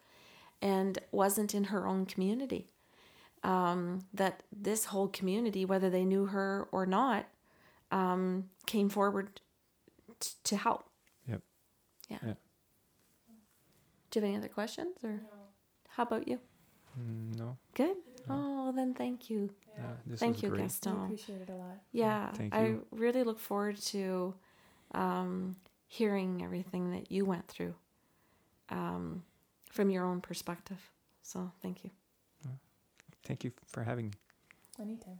[0.63, 2.71] and wasn't in her own community
[3.43, 7.27] um, that this whole community whether they knew her or not
[7.91, 9.41] um, came forward
[10.25, 10.89] t- to help
[11.27, 11.41] Yep.
[12.09, 12.17] yeah.
[12.25, 12.33] Yeah.
[14.11, 15.21] do you have any other questions or
[15.89, 16.39] how about you
[16.99, 17.57] Mm, no.
[17.73, 17.97] good
[18.29, 18.35] No.
[18.35, 20.61] oh then thank you Yeah, this thank was you great.
[20.87, 21.77] I appreciate it a lot.
[21.91, 24.33] yeah, Thank I really look forward to
[24.93, 25.57] um,
[25.87, 27.75] hearing everything that you went through
[28.69, 29.23] um,
[29.69, 30.79] from your own perspective.
[31.21, 31.91] So thank you.
[33.25, 34.13] Thank you for having me.
[34.79, 35.19] Anytime.